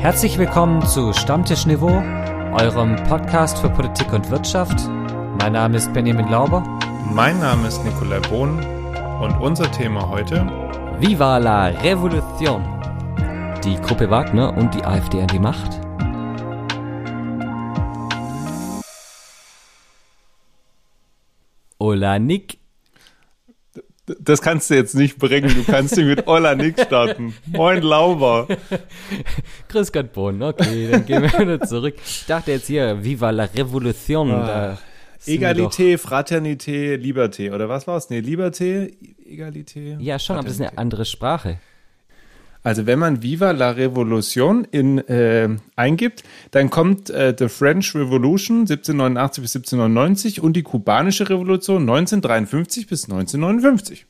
Herzlich 0.00 0.38
willkommen 0.38 0.86
zu 0.86 1.12
Stammtisch 1.12 1.66
Niveau, 1.66 1.88
eurem 2.52 2.94
Podcast 3.08 3.58
für 3.58 3.68
Politik 3.68 4.12
und 4.12 4.30
Wirtschaft. 4.30 4.88
Mein 5.40 5.54
Name 5.54 5.76
ist 5.76 5.92
Benjamin 5.92 6.28
Lauber. 6.28 6.62
Mein 7.12 7.40
Name 7.40 7.66
ist 7.66 7.84
Nikolai 7.84 8.20
Bohn 8.20 8.64
und 9.20 9.40
unser 9.40 9.68
Thema 9.72 10.08
heute 10.08 10.46
Viva 11.00 11.38
la 11.38 11.66
Revolution! 11.66 12.62
Die 13.64 13.74
Gruppe 13.74 14.08
Wagner 14.08 14.56
und 14.56 14.72
die 14.72 14.84
AfD 14.84 15.20
an 15.20 15.26
die 15.26 15.40
Macht. 15.40 15.80
Hola 21.80 22.20
Nick. 22.20 22.60
Das 24.20 24.42
kannst 24.42 24.70
du 24.70 24.74
jetzt 24.74 24.94
nicht 24.94 25.18
bringen. 25.18 25.48
Du 25.54 25.64
kannst 25.64 25.96
ihn 25.96 26.06
mit 26.06 26.26
Hola 26.26 26.54
Nick 26.54 26.80
starten. 26.80 27.34
Moin 27.46 27.82
Lauber. 27.82 28.48
Grüß 29.68 29.92
Gott, 29.92 30.12
Bohn. 30.12 30.42
Okay, 30.42 30.88
dann 30.90 31.06
gehen 31.06 31.22
wir 31.22 31.38
wieder 31.38 31.60
zurück. 31.60 31.94
Ich 32.04 32.26
dachte 32.26 32.52
jetzt 32.52 32.66
hier, 32.66 33.02
Viva 33.02 33.30
la 33.30 33.44
Revolution. 33.44 34.28
Wir 34.28 34.78
Egalité, 35.26 35.98
Fraternité, 35.98 36.96
Liberté. 36.96 37.52
Oder 37.52 37.68
was 37.68 37.86
war's? 37.86 38.08
Nee, 38.08 38.20
Liberté, 38.20 38.92
Egalité. 39.26 39.96
Ja, 40.00 40.18
schon, 40.18 40.36
aber 40.36 40.44
das 40.44 40.54
ist 40.54 40.60
eine 40.60 40.78
andere 40.78 41.04
Sprache. 41.04 41.58
Also 42.68 42.84
wenn 42.84 42.98
man 42.98 43.22
Viva 43.22 43.52
la 43.52 43.70
Revolution 43.70 44.64
in, 44.70 44.98
äh, 45.08 45.48
eingibt, 45.74 46.22
dann 46.50 46.68
kommt 46.68 47.08
äh, 47.08 47.34
The 47.38 47.48
French 47.48 47.94
Revolution 47.94 48.60
1789 48.66 49.40
bis 49.42 49.56
1799 49.56 50.42
und 50.42 50.52
die 50.52 50.62
kubanische 50.62 51.30
Revolution 51.30 51.80
1953 51.88 52.86
bis 52.86 53.04
1959. 53.04 54.04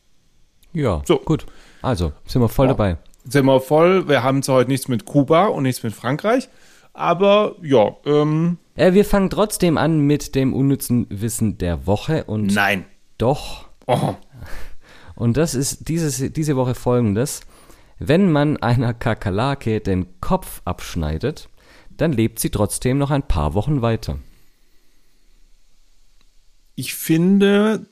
Ja, 0.72 1.02
So. 1.06 1.18
gut. 1.18 1.46
Also, 1.82 2.10
sind 2.26 2.42
wir 2.42 2.48
voll 2.48 2.66
Ja. 2.66 2.72
dabei. 2.72 2.96
Sind 3.24 3.46
wir 3.46 3.60
voll, 3.60 4.08
wir 4.08 4.24
haben 4.24 4.42
zwar 4.42 4.56
heute 4.56 4.70
nichts 4.72 4.88
mit 4.88 5.04
Kuba 5.04 5.44
und 5.46 5.62
nichts 5.62 5.84
mit 5.84 5.92
Frankreich, 5.94 6.48
aber 6.92 7.54
ja, 7.62 7.94
ähm, 8.06 8.58
Äh, 8.74 8.92
wir 8.92 9.04
fangen 9.04 9.30
trotzdem 9.30 9.78
an 9.78 10.00
mit 10.00 10.34
dem 10.34 10.52
unnützen 10.52 11.06
Wissen 11.10 11.58
der 11.58 11.86
Woche 11.86 12.24
und 12.24 12.52
nein. 12.52 12.86
doch. 13.18 13.68
Oh. 13.86 14.14
Und 15.14 15.36
das 15.36 15.54
ist 15.54 15.88
dieses, 15.88 16.32
diese 16.32 16.56
Woche 16.56 16.74
folgendes. 16.74 17.40
Wenn 17.98 18.30
man 18.30 18.56
einer 18.56 18.94
Kakerlake 18.94 19.80
den 19.80 20.20
Kopf 20.20 20.62
abschneidet, 20.64 21.48
dann 21.90 22.12
lebt 22.12 22.38
sie 22.38 22.50
trotzdem 22.50 22.98
noch 22.98 23.10
ein 23.10 23.26
paar 23.26 23.54
Wochen 23.54 23.82
weiter. 23.82 24.18
Ich 26.76 26.94
finde, 26.94 27.86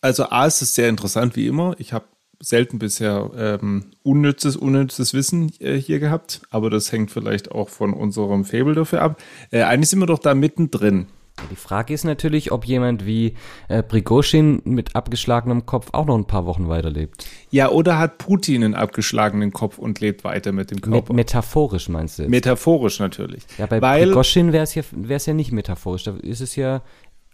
also 0.00 0.24
A 0.30 0.46
ist 0.46 0.62
es 0.62 0.74
sehr 0.74 0.88
interessant 0.88 1.36
wie 1.36 1.46
immer. 1.46 1.74
Ich 1.78 1.92
habe 1.92 2.06
selten 2.40 2.78
bisher 2.78 3.30
ähm, 3.36 3.92
unnützes, 4.02 4.56
unnützes 4.56 5.14
Wissen 5.14 5.52
äh, 5.60 5.76
hier 5.76 6.00
gehabt, 6.00 6.42
aber 6.50 6.70
das 6.70 6.90
hängt 6.90 7.10
vielleicht 7.10 7.52
auch 7.52 7.68
von 7.68 7.92
unserem 7.92 8.44
Faible 8.44 8.74
dafür 8.74 9.02
ab. 9.02 9.22
Äh, 9.50 9.62
eigentlich 9.62 9.90
sind 9.90 10.00
wir 10.00 10.06
doch 10.06 10.18
da 10.18 10.34
mittendrin. 10.34 11.06
Die 11.50 11.56
Frage 11.56 11.94
ist 11.94 12.04
natürlich, 12.04 12.52
ob 12.52 12.66
jemand 12.66 13.06
wie 13.06 13.34
äh, 13.68 13.82
Prigozhin 13.82 14.60
mit 14.64 14.94
abgeschlagenem 14.94 15.66
Kopf 15.66 15.88
auch 15.92 16.06
noch 16.06 16.16
ein 16.16 16.26
paar 16.26 16.46
Wochen 16.46 16.68
weiterlebt. 16.68 17.26
Ja, 17.50 17.70
oder 17.70 17.98
hat 17.98 18.18
Putin 18.18 18.62
einen 18.62 18.74
abgeschlagenen 18.74 19.52
Kopf 19.52 19.78
und 19.78 20.00
lebt 20.00 20.24
weiter 20.24 20.52
mit 20.52 20.70
dem 20.70 20.76
Met 20.76 20.84
Körper? 20.84 21.14
metaphorisch 21.14 21.88
meinst 21.88 22.18
du? 22.18 22.24
jetzt? 22.24 22.30
Metaphorisch 22.30 23.00
natürlich. 23.00 23.44
ja, 23.58 23.66
bei 23.66 23.80
Weil, 23.80 24.06
Prigozhin 24.06 24.52
wäre 24.52 24.64
es 24.64 24.74
ja, 24.74 24.82
wär's 24.92 25.26
ja 25.26 25.34
nicht 25.34 25.52
metaphorisch. 25.52 26.04
Da 26.04 26.14
ist 26.22 26.40
es 26.40 26.54
ja, 26.54 26.82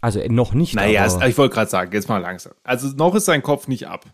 also 0.01 0.19
äh, 0.19 0.29
noch 0.29 0.53
nicht. 0.53 0.75
naja, 0.75 1.05
aber, 1.05 1.27
ich 1.27 1.37
wollte 1.37 1.55
gerade 1.55 1.69
sagen, 1.69 1.91
jetzt 1.93 2.07
mal 2.07 2.19
langsam. 2.19 2.53
Also 2.63 2.87
noch 2.95 3.13
ist 3.15 3.25
sein 3.25 3.43
Kopf 3.43 3.67
nicht 3.67 3.87
ab. 3.87 4.05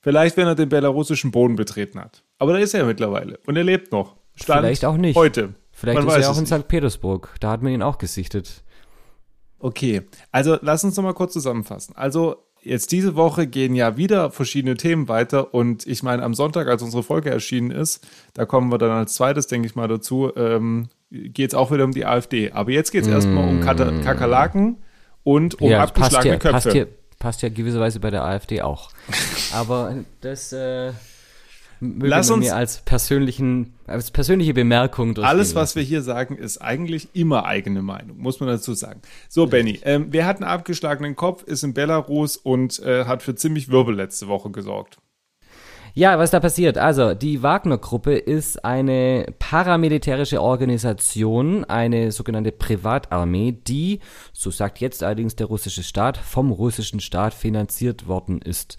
Vielleicht, 0.00 0.36
wenn 0.36 0.46
er 0.46 0.54
den 0.54 0.68
belarussischen 0.68 1.30
Boden 1.30 1.56
betreten 1.56 2.00
hat. 2.00 2.24
Aber 2.38 2.52
da 2.52 2.58
ist 2.58 2.74
er 2.74 2.80
ja 2.80 2.86
mittlerweile. 2.86 3.38
Und 3.46 3.56
er 3.56 3.64
lebt 3.64 3.92
noch. 3.92 4.16
Stand 4.34 4.60
Vielleicht 4.60 4.84
auch 4.84 4.96
nicht. 4.96 5.16
Heute. 5.16 5.54
Vielleicht 5.70 5.98
Man 5.98 6.08
ist 6.08 6.24
er 6.24 6.30
auch 6.30 6.38
in. 6.38 6.46
St. 6.46 6.68
Petersburg. 6.68 7.34
Da 7.40 7.50
hat 7.50 7.62
man 7.62 7.72
ihn 7.72 7.82
auch 7.82 7.98
gesichtet. 7.98 8.61
Okay, 9.62 10.02
also 10.32 10.58
lass 10.60 10.82
uns 10.82 10.96
noch 10.96 11.04
mal 11.04 11.14
kurz 11.14 11.32
zusammenfassen. 11.32 11.94
Also 11.94 12.36
jetzt 12.62 12.90
diese 12.90 13.14
Woche 13.14 13.46
gehen 13.46 13.76
ja 13.76 13.96
wieder 13.96 14.32
verschiedene 14.32 14.76
Themen 14.76 15.08
weiter 15.08 15.54
und 15.54 15.86
ich 15.86 16.02
meine, 16.02 16.24
am 16.24 16.34
Sonntag, 16.34 16.66
als 16.66 16.82
unsere 16.82 17.04
Folge 17.04 17.30
erschienen 17.30 17.70
ist, 17.70 18.04
da 18.34 18.44
kommen 18.44 18.72
wir 18.72 18.78
dann 18.78 18.90
als 18.90 19.14
zweites, 19.14 19.46
denke 19.46 19.66
ich 19.68 19.76
mal, 19.76 19.86
dazu, 19.86 20.32
ähm, 20.36 20.88
geht 21.10 21.50
es 21.50 21.54
auch 21.54 21.70
wieder 21.70 21.84
um 21.84 21.92
die 21.92 22.04
AfD. 22.04 22.50
Aber 22.50 22.72
jetzt 22.72 22.90
geht 22.90 23.02
es 23.02 23.08
erstmal 23.08 23.48
um 23.48 23.60
Kata 23.60 23.92
Kakerlaken 24.02 24.78
und 25.22 25.60
um 25.60 25.70
ja, 25.70 25.82
das 25.82 25.92
passt 25.92 26.16
abgeschlagene 26.16 26.34
ja, 26.34 26.38
Köpfe. 26.38 26.52
passt 26.52 26.74
ja, 26.74 26.84
passt 27.20 27.42
ja 27.42 27.48
gewisserweise 27.48 28.00
bei 28.00 28.10
der 28.10 28.24
AfD 28.24 28.62
auch. 28.62 28.90
Aber 29.54 29.94
das 30.20 30.52
äh, 30.52 30.92
möge 31.82 32.08
Lass 32.08 32.30
uns- 32.30 32.46
mir 32.46 32.56
als 32.56 32.78
persönlichen, 32.78 33.74
als 33.86 34.10
persönliche 34.10 34.54
Bemerkung 34.54 35.14
durchgehen 35.14 35.28
Alles, 35.28 35.54
was 35.54 35.76
wir 35.76 35.82
hier 35.82 36.02
sagen, 36.02 36.36
ist 36.36 36.58
eigentlich 36.58 37.08
immer 37.14 37.44
eigene 37.44 37.82
Meinung, 37.82 38.18
muss 38.18 38.40
man 38.40 38.48
dazu 38.48 38.74
sagen. 38.74 39.02
So, 39.28 39.46
Benny, 39.46 39.80
ähm, 39.84 40.06
wer 40.10 40.26
hat 40.26 40.36
einen 40.36 40.48
abgeschlagenen 40.48 41.16
Kopf, 41.16 41.42
ist 41.42 41.64
in 41.64 41.74
Belarus 41.74 42.36
und 42.36 42.78
äh, 42.80 43.04
hat 43.04 43.22
für 43.22 43.34
ziemlich 43.34 43.68
Wirbel 43.68 43.96
letzte 43.96 44.28
Woche 44.28 44.50
gesorgt. 44.50 44.98
Ja, 45.94 46.18
was 46.18 46.30
da 46.30 46.40
passiert? 46.40 46.78
Also, 46.78 47.12
die 47.12 47.42
Wagner-Gruppe 47.42 48.14
ist 48.16 48.64
eine 48.64 49.26
paramilitärische 49.38 50.40
Organisation, 50.40 51.64
eine 51.64 52.12
sogenannte 52.12 52.50
Privatarmee, 52.50 53.52
die, 53.52 54.00
so 54.32 54.50
sagt 54.50 54.78
jetzt 54.80 55.02
allerdings 55.02 55.36
der 55.36 55.48
russische 55.48 55.82
Staat, 55.82 56.16
vom 56.16 56.50
russischen 56.50 57.00
Staat 57.00 57.34
finanziert 57.34 58.08
worden 58.08 58.40
ist. 58.40 58.78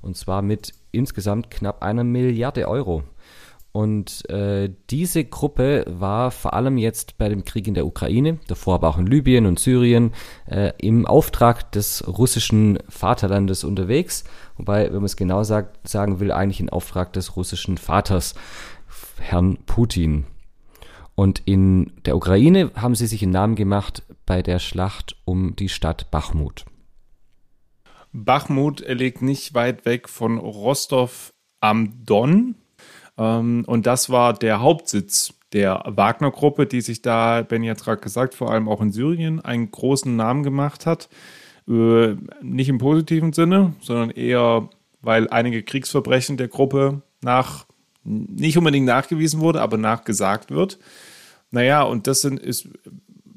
Und 0.00 0.16
zwar 0.16 0.40
mit 0.40 0.72
insgesamt 0.94 1.50
knapp 1.50 1.82
einer 1.82 2.04
Milliarde 2.04 2.68
Euro. 2.68 3.02
Und 3.76 4.30
äh, 4.30 4.70
diese 4.88 5.24
Gruppe 5.24 5.84
war 5.88 6.30
vor 6.30 6.54
allem 6.54 6.78
jetzt 6.78 7.18
bei 7.18 7.28
dem 7.28 7.44
Krieg 7.44 7.66
in 7.66 7.74
der 7.74 7.86
Ukraine, 7.86 8.38
davor 8.46 8.76
aber 8.76 8.88
auch 8.88 8.98
in 8.98 9.06
Libyen 9.06 9.46
und 9.46 9.58
Syrien, 9.58 10.12
äh, 10.46 10.72
im 10.78 11.06
Auftrag 11.06 11.72
des 11.72 12.06
russischen 12.06 12.78
Vaterlandes 12.88 13.64
unterwegs. 13.64 14.22
Wobei, 14.56 14.84
wenn 14.84 14.94
man 14.94 15.06
es 15.06 15.16
genau 15.16 15.42
sagt, 15.42 15.88
sagen 15.88 16.20
will, 16.20 16.30
eigentlich 16.30 16.60
in 16.60 16.70
Auftrag 16.70 17.12
des 17.14 17.34
russischen 17.36 17.76
Vaters, 17.76 18.36
Herrn 19.18 19.58
Putin. 19.66 20.24
Und 21.16 21.42
in 21.44 21.94
der 22.04 22.16
Ukraine 22.16 22.70
haben 22.76 22.94
sie 22.94 23.08
sich 23.08 23.24
einen 23.24 23.32
Namen 23.32 23.56
gemacht 23.56 24.04
bei 24.24 24.40
der 24.40 24.60
Schlacht 24.60 25.16
um 25.24 25.56
die 25.56 25.68
Stadt 25.68 26.12
Bachmut. 26.12 26.64
Bachmut 28.14 28.84
liegt 28.88 29.22
nicht 29.22 29.54
weit 29.54 29.84
weg 29.84 30.08
von 30.08 30.38
Rostov 30.38 31.34
am 31.60 32.04
Don. 32.06 32.54
Ähm, 33.18 33.64
und 33.66 33.86
das 33.86 34.08
war 34.08 34.32
der 34.32 34.60
Hauptsitz 34.60 35.34
der 35.52 35.82
Wagner-Gruppe, 35.86 36.66
die 36.66 36.80
sich 36.80 37.02
da, 37.02 37.42
Benny 37.42 37.66
hat 37.66 37.82
gerade 37.82 38.00
gesagt, 38.00 38.34
vor 38.34 38.50
allem 38.50 38.68
auch 38.68 38.80
in 38.80 38.92
Syrien 38.92 39.40
einen 39.40 39.70
großen 39.70 40.14
Namen 40.14 40.44
gemacht 40.44 40.86
hat. 40.86 41.08
Äh, 41.68 42.14
nicht 42.40 42.68
im 42.68 42.78
positiven 42.78 43.32
Sinne, 43.32 43.74
sondern 43.80 44.10
eher, 44.10 44.68
weil 45.00 45.28
einige 45.30 45.64
Kriegsverbrechen 45.64 46.36
der 46.36 46.48
Gruppe 46.48 47.02
nach, 47.20 47.66
nicht 48.04 48.56
unbedingt 48.56 48.86
nachgewiesen 48.86 49.40
wurde, 49.40 49.60
aber 49.60 49.76
nachgesagt 49.76 50.52
wird. 50.52 50.78
Naja, 51.50 51.82
und 51.82 52.06
das 52.06 52.20
sind, 52.20 52.38
ist, 52.38 52.68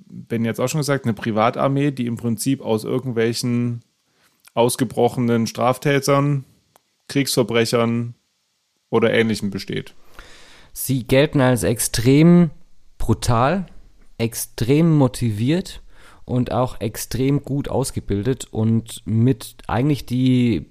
Ben 0.07 0.45
jetzt 0.45 0.59
auch 0.59 0.67
schon 0.67 0.81
gesagt, 0.81 1.05
eine 1.05 1.13
Privatarmee, 1.13 1.91
die 1.91 2.05
im 2.05 2.17
Prinzip 2.17 2.61
aus 2.61 2.83
irgendwelchen 2.83 3.81
ausgebrochenen 4.57 5.47
Straftätern, 5.47 6.43
Kriegsverbrechern 7.07 8.15
oder 8.89 9.13
Ähnlichem 9.13 9.51
besteht. 9.51 9.93
Sie 10.73 11.03
gelten 11.05 11.41
als 11.41 11.63
extrem 11.63 12.49
brutal, 12.97 13.67
extrem 14.17 14.97
motiviert 14.97 15.81
und 16.25 16.51
auch 16.51 16.81
extrem 16.81 17.43
gut 17.43 17.69
ausgebildet 17.69 18.47
und 18.51 19.01
mit 19.05 19.57
eigentlich 19.67 20.05
die, 20.05 20.65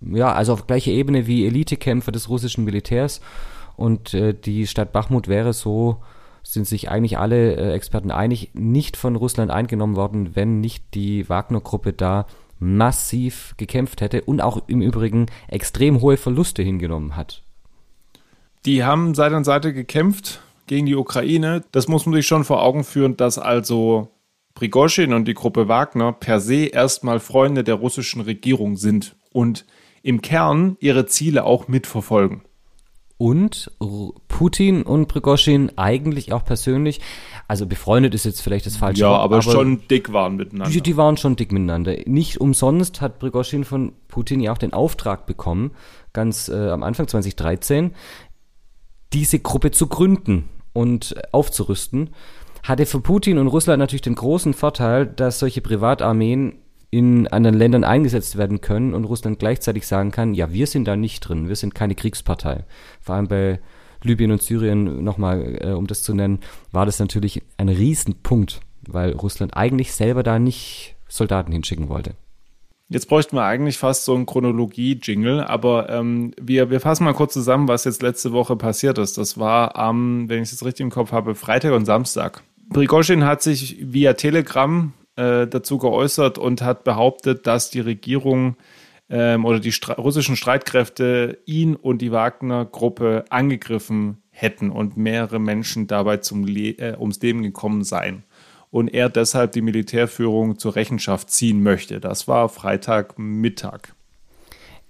ja, 0.00 0.32
also 0.32 0.54
auf 0.54 0.66
gleicher 0.66 0.90
Ebene 0.90 1.26
wie 1.26 1.46
Elitekämpfer 1.46 2.12
des 2.12 2.28
russischen 2.28 2.64
Militärs. 2.64 3.20
Und 3.76 4.12
äh, 4.14 4.34
die 4.34 4.66
Stadt 4.66 4.92
Bachmut 4.92 5.28
wäre 5.28 5.52
so, 5.52 6.02
sind 6.42 6.66
sich 6.66 6.90
eigentlich 6.90 7.18
alle 7.18 7.54
äh, 7.54 7.72
Experten 7.74 8.10
einig, 8.10 8.50
nicht 8.54 8.96
von 8.96 9.16
Russland 9.16 9.50
eingenommen 9.50 9.96
worden, 9.96 10.34
wenn 10.34 10.60
nicht 10.60 10.94
die 10.94 11.28
Wagner-Gruppe 11.28 11.92
da 11.92 12.26
massiv 12.58 13.54
gekämpft 13.56 14.00
hätte 14.00 14.22
und 14.22 14.40
auch 14.40 14.68
im 14.68 14.80
Übrigen 14.80 15.26
extrem 15.48 16.00
hohe 16.00 16.16
Verluste 16.16 16.62
hingenommen 16.62 17.16
hat. 17.16 17.42
Die 18.64 18.84
haben 18.84 19.14
Seite 19.14 19.36
an 19.36 19.44
Seite 19.44 19.72
gekämpft 19.72 20.40
gegen 20.66 20.86
die 20.86 20.96
Ukraine. 20.96 21.64
Das 21.72 21.88
muss 21.88 22.06
man 22.06 22.14
sich 22.14 22.26
schon 22.26 22.44
vor 22.44 22.62
Augen 22.62 22.84
führen, 22.84 23.16
dass 23.16 23.38
also 23.38 24.08
Prigozhin 24.54 25.12
und 25.12 25.26
die 25.26 25.34
Gruppe 25.34 25.68
Wagner 25.68 26.12
per 26.12 26.40
se 26.40 26.66
erstmal 26.66 27.20
Freunde 27.20 27.64
der 27.64 27.76
russischen 27.76 28.20
Regierung 28.20 28.76
sind 28.76 29.14
und 29.32 29.64
im 30.02 30.20
Kern 30.20 30.76
ihre 30.80 31.06
Ziele 31.06 31.44
auch 31.44 31.68
mitverfolgen. 31.68 32.42
und 33.18 33.72
Putin 34.28 34.82
und 34.84 35.08
Prigozhin 35.08 35.72
eigentlich 35.76 36.32
auch 36.32 36.44
persönlich, 36.44 37.00
also 37.48 37.66
befreundet 37.66 38.14
ist 38.14 38.24
jetzt 38.26 38.42
vielleicht 38.42 38.66
das 38.66 38.76
falsche 38.76 39.00
Ja, 39.00 39.08
Wort, 39.08 39.22
aber, 39.22 39.42
schon 39.42 39.88
dick 39.88 40.12
waren 40.12 40.36
miteinander. 40.36 40.70
die, 40.70 40.82
die 40.82 40.98
waren 40.98 41.16
schon 41.16 41.34
dick 41.34 41.50
miteinander. 41.50 41.96
Nicht 42.04 42.40
umsonst 42.40 43.00
hat 43.00 43.18
Prigozhin 43.18 43.64
von 43.64 43.94
Putin 44.06 44.40
ja 44.40 44.52
auch 44.52 44.58
den 44.58 44.74
Auftrag 44.74 45.24
bekommen, 45.24 45.70
ganz 46.12 46.48
äh, 46.48 46.68
am 46.68 46.82
Anfang 46.82 47.08
2013, 47.08 47.94
diese 49.14 49.38
Gruppe 49.38 49.70
zu 49.70 49.86
gründen 49.86 50.50
und 50.74 51.14
aufzurüsten, 51.32 52.10
hatte 52.64 52.84
für 52.84 53.00
Putin 53.00 53.38
und 53.38 53.48
Russland 53.48 53.78
natürlich 53.78 54.02
den 54.02 54.14
großen 54.14 54.52
Vorteil, 54.52 55.06
dass 55.06 55.38
solche 55.38 55.62
Privatarmeen 55.62 56.56
in 56.90 57.28
anderen 57.28 57.56
Ländern 57.56 57.84
eingesetzt 57.84 58.36
werden 58.36 58.60
können 58.60 58.92
und 58.92 59.04
Russland 59.04 59.38
gleichzeitig 59.38 59.86
sagen 59.86 60.10
kann, 60.10 60.34
ja, 60.34 60.52
wir 60.52 60.66
sind 60.66 60.86
da 60.86 60.96
nicht 60.96 61.20
drin, 61.20 61.48
wir 61.48 61.56
sind 61.56 61.74
keine 61.74 61.94
Kriegspartei. 61.94 62.64
Vor 63.00 63.14
allem 63.14 63.28
bei 63.28 63.60
Libyen 64.02 64.30
und 64.30 64.42
Syrien, 64.42 65.02
nochmal, 65.02 65.58
äh, 65.60 65.70
um 65.72 65.86
das 65.86 66.02
zu 66.02 66.14
nennen, 66.14 66.40
war 66.72 66.86
das 66.86 66.98
natürlich 66.98 67.42
ein 67.56 67.68
Riesenpunkt, 67.68 68.60
weil 68.86 69.12
Russland 69.12 69.56
eigentlich 69.56 69.92
selber 69.92 70.22
da 70.22 70.38
nicht 70.38 70.96
Soldaten 71.08 71.52
hinschicken 71.52 71.88
wollte. 71.88 72.14
Jetzt 72.90 73.08
bräuchten 73.08 73.36
wir 73.36 73.44
eigentlich 73.44 73.76
fast 73.76 74.06
so 74.06 74.14
einen 74.14 74.24
Chronologie-Jingle, 74.24 75.42
aber 75.42 75.90
ähm, 75.90 76.32
wir, 76.40 76.70
wir 76.70 76.80
fassen 76.80 77.04
mal 77.04 77.12
kurz 77.12 77.34
zusammen, 77.34 77.68
was 77.68 77.84
jetzt 77.84 78.00
letzte 78.00 78.32
Woche 78.32 78.56
passiert 78.56 78.96
ist. 78.96 79.18
Das 79.18 79.38
war 79.38 79.76
am, 79.76 80.28
wenn 80.30 80.38
ich 80.38 80.48
es 80.48 80.52
jetzt 80.52 80.64
richtig 80.64 80.84
im 80.84 80.90
Kopf 80.90 81.12
habe, 81.12 81.34
Freitag 81.34 81.74
und 81.74 81.84
Samstag. 81.84 82.42
Prigozhin 82.72 83.24
hat 83.24 83.42
sich 83.42 83.76
via 83.80 84.14
Telegram 84.14 84.94
äh, 85.16 85.46
dazu 85.46 85.76
geäußert 85.76 86.38
und 86.38 86.62
hat 86.62 86.84
behauptet, 86.84 87.46
dass 87.46 87.68
die 87.68 87.80
Regierung 87.80 88.56
ähm, 89.10 89.44
oder 89.44 89.60
die 89.60 89.72
Stre 89.72 89.96
russischen 89.96 90.36
Streitkräfte 90.36 91.38
ihn 91.46 91.76
und 91.76 92.02
die 92.02 92.12
Wagner-Gruppe 92.12 93.24
angegriffen 93.30 94.22
hätten 94.30 94.70
und 94.70 94.96
mehrere 94.96 95.38
Menschen 95.38 95.86
dabei 95.86 96.18
zum 96.18 96.44
Le 96.44 96.70
äh, 96.78 96.96
ums 96.98 97.20
Leben 97.20 97.42
gekommen 97.42 97.84
seien 97.84 98.24
und 98.70 98.88
er 98.88 99.08
deshalb 99.08 99.52
die 99.52 99.62
Militärführung 99.62 100.58
zur 100.58 100.76
Rechenschaft 100.76 101.30
ziehen 101.30 101.62
möchte. 101.62 102.00
Das 102.00 102.28
war 102.28 102.48
Freitagmittag. 102.48 103.94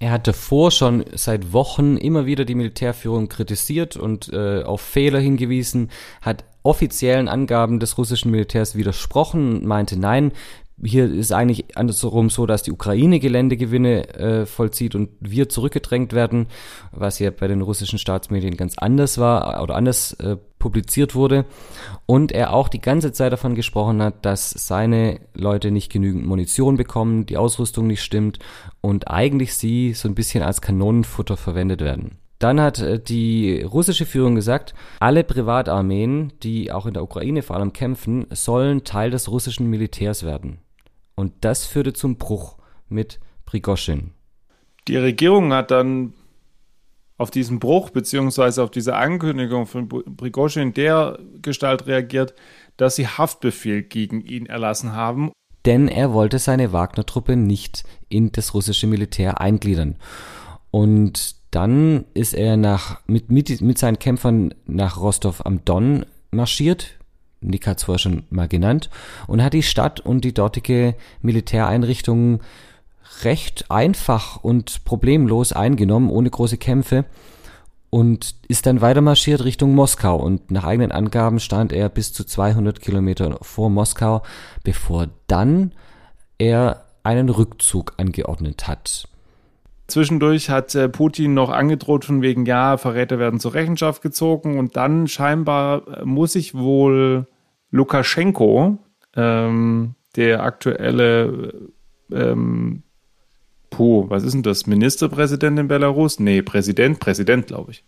Er 0.01 0.13
hat 0.13 0.29
davor 0.29 0.71
schon 0.71 1.05
seit 1.15 1.53
Wochen 1.53 1.97
immer 1.97 2.25
wieder 2.25 2.45
die 2.45 2.55
Militärführung 2.55 3.29
kritisiert 3.29 3.97
und 3.97 4.33
äh, 4.33 4.63
auf 4.63 4.81
Fehler 4.81 5.19
hingewiesen, 5.19 5.91
hat 6.23 6.45
offiziellen 6.63 7.29
Angaben 7.29 7.81
des 7.81 7.99
russischen 7.99 8.31
Militärs 8.31 8.77
widersprochen 8.77 9.57
und 9.57 9.65
meinte, 9.65 9.99
nein, 9.99 10.33
hier 10.83 11.13
ist 11.13 11.33
eigentlich 11.33 11.77
andersherum 11.77 12.31
so, 12.31 12.47
dass 12.47 12.63
die 12.63 12.73
Ukraine 12.73 13.19
Geländegewinne 13.19 14.15
äh, 14.15 14.47
vollzieht 14.47 14.95
und 14.95 15.11
wir 15.21 15.49
zurückgedrängt 15.49 16.13
werden, 16.13 16.47
was 16.93 17.19
ja 17.19 17.31
bei 17.31 17.49
den 17.49 17.63
russischen 17.63 17.99
Staatsmedien 17.99 18.57
ganz 18.57 18.79
anders 18.79 19.19
war 19.19 19.63
oder 19.63 19.75
anders 19.75 20.13
äh, 20.15 20.37
publiziert 20.59 21.15
wurde. 21.15 21.45
Und 22.07 22.33
er 22.33 22.53
auch 22.53 22.69
die 22.69 22.81
ganze 22.81 23.13
Zeit 23.13 23.33
davon 23.33 23.55
gesprochen 23.55 24.03
hat, 24.03 24.25
dass 24.25 24.51
seine 24.51 25.21
Leute 25.35 25.71
nicht 25.71 25.91
genügend 25.91 26.27
Munition 26.27 26.77
bekommen, 26.77 27.27
die 27.27 27.37
Ausrüstung 27.37 27.87
nicht 27.87 28.03
stimmt 28.03 28.39
und 28.81 29.09
eigentlich 29.09 29.55
sie 29.55 29.95
so 29.95 30.09
ein 30.09 30.15
bisschen 30.15 30.43
als 30.43 30.61
Kanonenfutter 30.61 31.37
verwendet 31.37 31.81
werden. 31.81 32.19
Dann 32.39 32.61
hat 32.61 32.79
äh, 32.79 33.01
die 33.01 33.63
russische 33.63 34.07
Führung 34.07 34.37
gesagt, 34.37 34.75
alle 35.01 35.25
Privatarmeen, 35.25 36.33
die 36.43 36.71
auch 36.71 36.87
in 36.87 36.95
der 36.95 37.03
Ukraine 37.03 37.43
vor 37.43 37.57
allem 37.57 37.73
kämpfen, 37.73 38.27
sollen 38.31 38.85
Teil 38.85 39.11
des 39.11 39.29
russischen 39.29 39.69
Militärs 39.69 40.25
werden. 40.25 40.61
Und 41.19 41.33
das 41.41 41.65
führte 41.65 41.93
zum 41.95 42.17
Bruch 42.17 42.59
mit 42.89 43.19
Prigoschin. 43.45 44.13
Die 44.87 44.97
Regierung 44.97 45.53
hat 45.53 45.73
dann 45.73 46.13
auf 47.17 47.33
diesen 47.33 47.59
Bruch 47.59 47.91
beziehungsweise 47.91 48.63
auf 48.63 48.71
diese 48.71 48.95
Ankündigung 48.95 49.67
von 49.67 49.89
Prigoschin 49.89 50.75
der 50.75 51.19
Gestalt 51.43 51.89
reagiert, 51.89 52.35
dass 52.77 52.95
sie 52.95 53.09
Haftbefehl 53.09 53.83
gegen 53.83 54.21
ihn 54.21 54.47
erlassen 54.47 54.93
haben. 54.93 55.33
Denn 55.65 55.89
er 55.89 56.13
wollte 56.13 56.39
seine 56.39 56.73
Wagner-Truppe 56.73 57.35
nicht 57.35 57.83
in 58.09 58.31
das 58.31 58.55
russische 58.55 58.87
Militär 58.87 59.41
eingliedern. 59.41 59.97
Und 60.71 61.35
dann 61.51 62.05
ist 62.15 62.33
er 62.33 62.57
nach, 62.57 63.01
mit, 63.09 63.33
mit, 63.33 63.61
mit 63.61 63.77
seinen 63.77 63.99
Kämpfern 63.99 64.55
nach 64.67 64.99
Rostov 64.99 65.45
am 65.45 65.65
Don 65.65 66.07
marschiert, 66.31 66.98
Nick 67.41 67.67
hat 67.67 67.79
es 67.79 67.85
vorher 67.85 67.99
schon 67.99 68.25
mal 68.31 68.49
genannt, 68.49 68.91
und 69.27 69.43
hat 69.43 69.53
die 69.55 69.63
Stadt 69.63 70.01
und 70.01 70.25
die 70.25 70.35
dortige 70.35 70.95
Militäreinrichtung 71.23 72.41
recht 73.25 73.71
einfach 73.71 74.37
und 74.37 74.85
problemlos 74.85 75.53
eingenommen, 75.53 76.11
ohne 76.11 76.31
große 76.31 76.59
Kämpfe. 76.59 77.05
Und 77.91 78.35
ist 78.49 78.67
dann 78.67 78.83
weiter 78.83 79.01
marschiert 79.01 79.45
Richtung 79.45 79.75
Moskau. 79.75 80.17
Und 80.17 80.51
nach 80.51 80.65
eigenen 80.65 80.93
Angaben 80.93 81.41
stand 81.41 81.73
er 81.73 81.89
bis 81.89 82.13
zu 82.13 82.25
200 82.25 82.81
Kilometer 82.81 83.39
vor 83.41 83.71
Moskau, 83.71 84.23
bevor 84.63 85.09
dann 85.27 85.73
er 86.37 86.85
einen 87.03 87.31
Rückzug 87.31 87.95
angeordnet 87.97 88.69
hat. 88.69 89.09
Zwischendurch 89.89 90.51
hat 90.51 90.75
äh, 90.75 90.89
Putin 90.89 91.35
noch 91.35 91.51
angedroht 91.51 92.05
von 92.05 92.21
wegen, 92.23 92.45
ja, 92.45 92.77
Verräter 92.77 93.19
werden 93.19 93.41
zur 93.41 93.55
Rechenschaft 93.55 94.03
gezogen 94.03 94.59
und 94.59 94.77
dann 94.77 95.09
scheinbar 95.09 95.89
äh, 95.89 96.05
muss 96.05 96.35
sich 96.35 96.55
wohl 96.55 97.27
Lukaschenko, 97.71 98.79
ähm, 99.17 99.95
der 100.15 100.43
aktuelle, 100.43 101.71
ähm, 102.13 102.83
puh, 103.71 104.11
was 104.11 104.25
ist 104.25 104.35
denn 104.35 104.43
das, 104.43 104.67
Ministerpräsident 104.67 105.59
in 105.59 105.69
Belarus? 105.69 106.21
Nee, 106.21 106.43
Präsident, 106.43 107.01
Präsident, 107.01 107.47
glaube 107.47 107.73
ich 107.73 107.85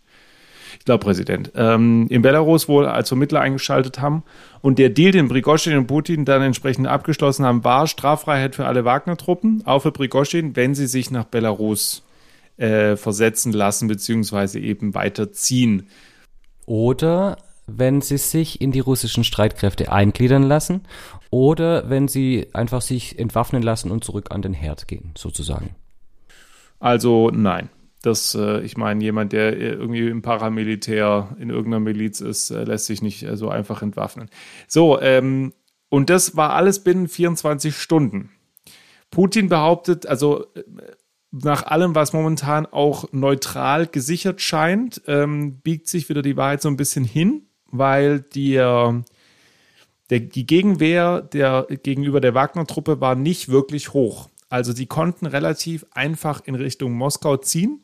ich 0.79 0.85
glaube 0.85 1.03
Präsident, 1.03 1.51
ähm, 1.55 2.07
in 2.09 2.21
Belarus 2.21 2.67
wohl 2.67 2.85
als 2.85 3.09
Vermittler 3.09 3.41
eingeschaltet 3.41 3.99
haben. 3.99 4.23
Und 4.61 4.79
der 4.79 4.89
Deal, 4.89 5.11
den 5.11 5.27
Prigoschin 5.27 5.77
und 5.77 5.87
Putin 5.87 6.25
dann 6.25 6.41
entsprechend 6.41 6.87
abgeschlossen 6.87 7.45
haben, 7.45 7.63
war 7.63 7.87
Straffreiheit 7.87 8.55
für 8.55 8.65
alle 8.65 8.85
Wagner-Truppen, 8.85 9.63
auch 9.65 9.79
für 9.79 9.91
Prigoschin, 9.91 10.55
wenn 10.55 10.75
sie 10.75 10.87
sich 10.87 11.11
nach 11.11 11.25
Belarus 11.25 12.03
äh, 12.57 12.95
versetzen 12.95 13.53
lassen, 13.53 13.87
beziehungsweise 13.87 14.59
eben 14.59 14.93
weiterziehen. 14.93 15.87
Oder 16.65 17.37
wenn 17.67 18.01
sie 18.01 18.17
sich 18.17 18.61
in 18.61 18.71
die 18.71 18.79
russischen 18.79 19.23
Streitkräfte 19.23 19.91
eingliedern 19.91 20.43
lassen 20.43 20.81
oder 21.29 21.89
wenn 21.89 22.07
sie 22.07 22.47
einfach 22.53 22.81
sich 22.81 23.17
entwaffnen 23.17 23.63
lassen 23.63 23.91
und 23.91 24.03
zurück 24.03 24.31
an 24.31 24.41
den 24.41 24.53
Herd 24.53 24.87
gehen, 24.87 25.11
sozusagen. 25.17 25.75
Also 26.79 27.29
nein. 27.31 27.69
Das, 28.01 28.33
äh, 28.33 28.61
ich 28.61 28.77
meine, 28.77 29.03
jemand, 29.03 29.31
der 29.31 29.57
irgendwie 29.57 30.07
im 30.07 30.21
Paramilitär 30.21 31.35
in 31.39 31.49
irgendeiner 31.49 31.79
Miliz 31.79 32.19
ist, 32.19 32.49
äh, 32.49 32.63
lässt 32.63 32.85
sich 32.85 33.01
nicht 33.01 33.23
äh, 33.23 33.37
so 33.37 33.49
einfach 33.49 33.81
entwaffnen. 33.81 34.29
So, 34.67 34.99
ähm, 34.99 35.53
und 35.89 36.09
das 36.09 36.35
war 36.35 36.53
alles 36.53 36.83
binnen 36.83 37.07
24 37.07 37.75
Stunden. 37.75 38.31
Putin 39.11 39.49
behauptet, 39.49 40.07
also 40.07 40.45
äh, 40.55 40.63
nach 41.31 41.63
allem, 41.63 41.93
was 41.93 42.11
momentan 42.11 42.65
auch 42.65 43.05
neutral 43.11 43.87
gesichert 43.87 44.41
scheint, 44.41 45.01
ähm, 45.07 45.59
biegt 45.61 45.87
sich 45.87 46.09
wieder 46.09 46.21
die 46.21 46.37
Wahrheit 46.37 46.61
so 46.61 46.69
ein 46.69 46.77
bisschen 46.77 47.05
hin, 47.05 47.43
weil 47.67 48.19
die, 48.19 48.55
der, 48.55 49.03
die 50.09 50.45
Gegenwehr 50.45 51.21
der, 51.21 51.67
gegenüber 51.83 52.19
der 52.19 52.33
Wagner-Truppe 52.33 52.99
war 52.99 53.15
nicht 53.15 53.47
wirklich 53.47 53.93
hoch. 53.93 54.27
Also 54.49 54.73
sie 54.73 54.87
konnten 54.87 55.25
relativ 55.25 55.85
einfach 55.91 56.41
in 56.43 56.55
Richtung 56.55 56.91
Moskau 56.91 57.37
ziehen 57.37 57.79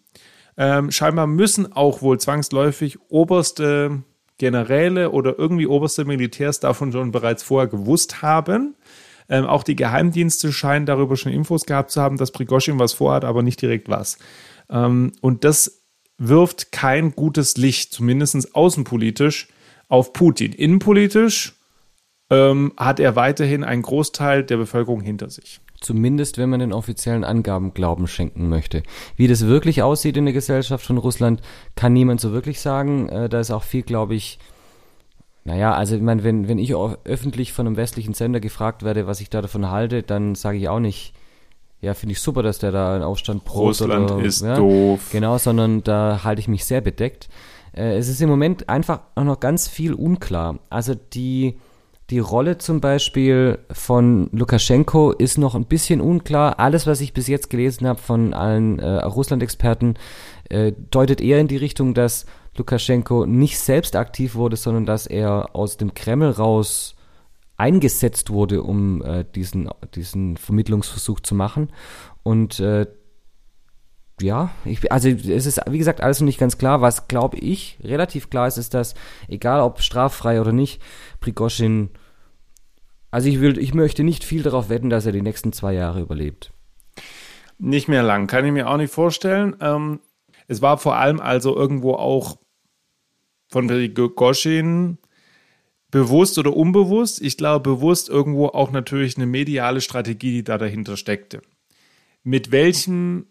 ähm, 0.57 0.91
scheinbar 0.91 1.27
müssen 1.27 1.71
auch 1.71 2.01
wohl 2.01 2.19
zwangsläufig 2.19 2.97
oberste 3.09 4.03
Generäle 4.37 5.11
oder 5.11 5.37
irgendwie 5.37 5.67
oberste 5.67 6.05
Militärs 6.05 6.59
davon 6.59 6.91
schon 6.91 7.11
bereits 7.11 7.43
vorher 7.43 7.67
gewusst 7.67 8.21
haben. 8.21 8.75
Ähm, 9.29 9.45
auch 9.45 9.63
die 9.63 9.75
Geheimdienste 9.75 10.51
scheinen 10.53 10.85
darüber 10.85 11.17
schon 11.17 11.31
Infos 11.31 11.65
gehabt 11.65 11.91
zu 11.91 12.01
haben, 12.01 12.17
dass 12.17 12.31
Prigozhin 12.31 12.79
was 12.79 12.93
vorhat, 12.93 13.25
aber 13.25 13.43
nicht 13.43 13.61
direkt 13.61 13.89
was. 13.89 14.17
Ähm, 14.69 15.11
und 15.21 15.43
das 15.43 15.83
wirft 16.17 16.71
kein 16.71 17.11
gutes 17.11 17.57
Licht, 17.57 17.93
zumindest 17.93 18.55
außenpolitisch, 18.55 19.49
auf 19.89 20.13
Putin. 20.13 20.53
Innenpolitisch 20.53 21.53
ähm, 22.29 22.73
hat 22.77 22.99
er 22.99 23.15
weiterhin 23.15 23.63
einen 23.63 23.83
Großteil 23.83 24.43
der 24.43 24.57
Bevölkerung 24.57 25.01
hinter 25.01 25.29
sich. 25.29 25.61
Zumindest, 25.79 26.37
wenn 26.37 26.49
man 26.49 26.59
den 26.59 26.73
offiziellen 26.73 27.23
Angaben 27.23 27.73
Glauben 27.73 28.07
schenken 28.07 28.49
möchte. 28.49 28.81
Wie 29.15 29.27
das 29.27 29.45
wirklich 29.45 29.83
aussieht 29.83 30.17
in 30.17 30.25
der 30.25 30.33
Gesellschaft 30.33 30.85
von 30.85 30.97
Russland, 30.97 31.41
kann 31.75 31.93
niemand 31.93 32.19
so 32.19 32.31
wirklich 32.31 32.59
sagen. 32.59 33.09
Äh, 33.09 33.29
da 33.29 33.39
ist 33.39 33.51
auch 33.51 33.63
viel, 33.63 33.83
glaube 33.83 34.15
ich, 34.15 34.39
naja, 35.47 35.73
also 35.73 35.95
ich 35.95 36.01
meine, 36.01 36.25
wenn, 36.25 36.49
wenn 36.49 36.59
ich 36.59 36.75
öffentlich 36.75 37.53
von 37.53 37.67
einem 37.67 37.77
westlichen 37.77 38.13
Sender 38.13 38.41
gefragt 38.41 38.83
werde, 38.83 39.07
was 39.07 39.21
ich 39.21 39.29
da 39.29 39.41
davon 39.41 39.71
halte, 39.71 40.03
dann 40.03 40.35
sage 40.35 40.57
ich 40.57 40.67
auch 40.67 40.81
nicht, 40.81 41.13
ja, 41.79 41.93
finde 41.93 42.13
ich 42.13 42.21
super, 42.21 42.43
dass 42.43 42.59
der 42.59 42.71
da 42.71 42.95
einen 42.95 43.03
Aufstand 43.03 43.45
pro 43.45 43.67
Russland 43.67 44.11
oder, 44.11 44.23
ist 44.23 44.41
ja, 44.41 44.55
doof. 44.55 45.09
Genau, 45.11 45.37
sondern 45.37 45.83
da 45.83 46.21
halte 46.25 46.41
ich 46.41 46.49
mich 46.49 46.65
sehr 46.65 46.81
bedeckt. 46.81 47.29
Äh, 47.71 47.97
es 47.97 48.09
ist 48.09 48.21
im 48.21 48.29
Moment 48.29 48.67
einfach 48.67 49.01
auch 49.15 49.23
noch 49.23 49.39
ganz 49.39 49.69
viel 49.69 49.93
unklar. 49.93 50.59
Also 50.69 50.95
die 50.95 51.57
die 52.09 52.19
Rolle 52.19 52.57
zum 52.57 52.79
Beispiel 52.79 53.59
von 53.71 54.29
Lukaschenko 54.31 55.11
ist 55.11 55.37
noch 55.37 55.55
ein 55.55 55.65
bisschen 55.65 55.99
unklar. 55.99 56.57
Alles, 56.59 56.87
was 56.87 57.01
ich 57.01 57.13
bis 57.13 57.27
jetzt 57.27 57.49
gelesen 57.49 57.87
habe 57.87 57.99
von 57.99 58.33
allen 58.33 58.79
äh, 58.79 59.03
Russland-Experten, 59.03 59.95
äh, 60.49 60.71
deutet 60.89 61.19
eher 61.19 61.39
in 61.39 61.49
die 61.49 61.57
Richtung, 61.57 61.93
dass 61.93 62.25
Lukaschenko 62.55 63.25
nicht 63.25 63.59
selbst 63.59 63.95
aktiv 63.95 64.35
wurde, 64.35 64.55
sondern 64.55 64.85
dass 64.85 65.05
er 65.05 65.55
aus 65.55 65.75
dem 65.75 65.93
Kreml 65.93 66.31
raus 66.31 66.95
eingesetzt 67.57 68.29
wurde, 68.29 68.63
um 68.63 69.01
äh, 69.03 69.25
diesen, 69.35 69.69
diesen 69.95 70.37
Vermittlungsversuch 70.37 71.19
zu 71.19 71.35
machen. 71.35 71.69
Und 72.23 72.59
äh, 72.59 72.85
ja, 74.19 74.51
ich, 74.65 74.91
also 74.91 75.09
es 75.09 75.45
ist, 75.45 75.61
wie 75.69 75.77
gesagt, 75.77 76.01
alles 76.01 76.19
noch 76.19 76.25
nicht 76.25 76.39
ganz 76.39 76.57
klar. 76.57 76.81
Was, 76.81 77.07
glaube 77.07 77.37
ich, 77.37 77.77
relativ 77.83 78.29
klar 78.29 78.47
ist, 78.47 78.57
ist, 78.57 78.73
dass, 78.73 78.95
egal 79.27 79.61
ob 79.61 79.81
straffrei 79.81 80.41
oder 80.41 80.51
nicht, 80.51 80.81
Prigoschin, 81.19 81.89
also 83.11 83.29
ich, 83.29 83.39
will, 83.39 83.57
ich 83.57 83.73
möchte 83.73 84.03
nicht 84.03 84.23
viel 84.23 84.43
darauf 84.43 84.69
wetten, 84.69 84.89
dass 84.89 85.05
er 85.05 85.11
die 85.11 85.21
nächsten 85.21 85.53
zwei 85.53 85.73
Jahre 85.73 86.01
überlebt. 86.01 86.51
Nicht 87.59 87.87
mehr 87.87 88.03
lang, 88.03 88.27
kann 88.27 88.45
ich 88.45 88.51
mir 88.51 88.69
auch 88.69 88.77
nicht 88.77 88.93
vorstellen. 88.93 89.55
Ähm, 89.61 89.99
es 90.47 90.61
war 90.61 90.77
vor 90.77 90.95
allem 90.95 91.19
also 91.19 91.55
irgendwo 91.55 91.93
auch 91.93 92.37
von 93.49 93.67
Prigoschin 93.67 94.97
bewusst 95.91 96.37
oder 96.37 96.55
unbewusst, 96.55 97.21
ich 97.21 97.37
glaube 97.37 97.69
bewusst 97.69 98.09
irgendwo 98.09 98.47
auch 98.47 98.71
natürlich 98.71 99.15
eine 99.15 99.25
mediale 99.25 99.81
Strategie, 99.81 100.31
die 100.31 100.43
da 100.43 100.57
dahinter 100.57 100.97
steckte. 100.97 101.41
Mit 102.23 102.51
welchem 102.51 103.27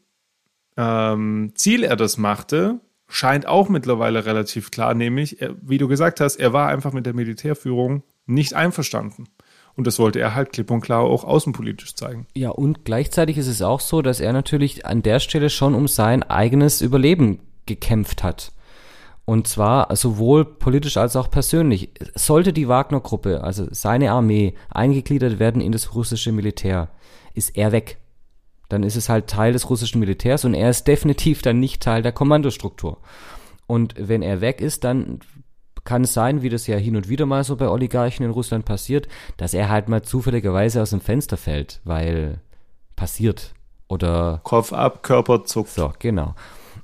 ähm, 0.77 1.53
Ziel 1.55 1.85
er 1.85 1.97
das 1.97 2.19
machte, 2.19 2.81
scheint 3.09 3.47
auch 3.47 3.69
mittlerweile 3.69 4.27
relativ 4.27 4.71
klar, 4.71 4.95
nämlich, 4.95 5.41
er, 5.41 5.55
wie 5.63 5.79
du 5.79 5.89
gesagt 5.89 6.21
hast, 6.21 6.37
er 6.37 6.53
war 6.53 6.69
einfach 6.69 6.93
mit 6.93 7.07
der 7.07 7.15
Militärführung 7.15 8.03
nicht 8.27 8.55
einverstanden. 8.55 9.29
Und 9.75 9.87
das 9.87 9.99
wollte 9.99 10.19
er 10.19 10.35
halt 10.35 10.53
klipp 10.53 10.71
und 10.71 10.81
klar 10.81 11.01
auch 11.01 11.25
außenpolitisch 11.25 11.95
zeigen. 11.95 12.27
Ja, 12.35 12.51
und 12.51 12.85
gleichzeitig 12.85 13.37
ist 13.37 13.47
es 13.47 13.61
auch 13.61 13.81
so, 13.81 14.01
dass 14.01 14.21
er 14.21 14.33
natürlich 14.33 14.87
an 14.87 15.03
der 15.03 15.21
Stelle 15.21 15.51
schon 15.51 15.75
um 15.75 15.87
sein 15.87 16.23
eigenes 16.23 16.81
Überleben 16.81 17.41
gekämpft 17.67 18.23
hat. 18.23 18.53
Und 19.27 19.49
zwar 19.49 19.95
sowohl 19.95 20.45
politisch 20.45 20.97
als 20.97 21.15
auch 21.17 21.31
persönlich. 21.31 21.91
Sollte 22.15 22.53
die 22.53 22.69
Wagner-Gruppe, 22.69 23.43
also 23.45 23.67
seine 23.71 24.13
Armee, 24.13 24.55
eingegliedert 24.71 25.39
werden 25.39 25.61
in 25.61 25.73
das 25.73 25.95
russische 25.95 26.33
Militär, 26.33 26.89
ist 27.35 27.57
er 27.57 27.73
weg 27.73 27.99
dann 28.69 28.83
ist 28.83 28.97
es 28.97 29.09
halt 29.09 29.29
Teil 29.29 29.53
des 29.53 29.71
russischen 29.71 30.01
Militärs 30.01 30.45
und 30.45 30.55
er 30.55 30.71
ist 30.71 30.87
definitiv 30.87 31.43
dann 31.43 31.61
nicht 31.61 31.83
Teil 31.83 32.03
der 32.03 32.13
Kommandostruktur. 32.13 32.99
Und 33.67 33.95
wenn 33.99 34.23
er 34.23 34.41
weg 34.41 34.61
ist, 34.61 34.85
dann 34.85 35.21
kann 35.85 36.03
es 36.03 36.13
sein, 36.13 36.43
wie 36.43 36.49
das 36.49 36.67
ja 36.67 36.77
hin 36.77 36.97
und 36.97 37.09
wieder 37.09 37.27
mal 37.27 37.45
so 37.45 37.57
bei 37.57 37.69
Oligarchen 37.69 38.25
in 38.25 38.33
Russland 38.33 38.65
passiert, 38.65 39.09
dass 39.37 39.55
er 39.55 39.69
halt 39.69 39.89
mal 39.89 40.03
zufälligerweise 40.03 40.83
aus 40.83 40.91
dem 40.91 41.01
Fenster 41.01 41.37
fällt, 41.37 41.81
weil 41.85 42.41
passiert 42.97 43.55
oder 43.89 44.41
Kopf 44.43 44.73
ab, 44.73 45.03
Körper 45.03 45.45
zuckt. 45.45 45.71
So, 45.71 45.93
genau. 45.99 46.35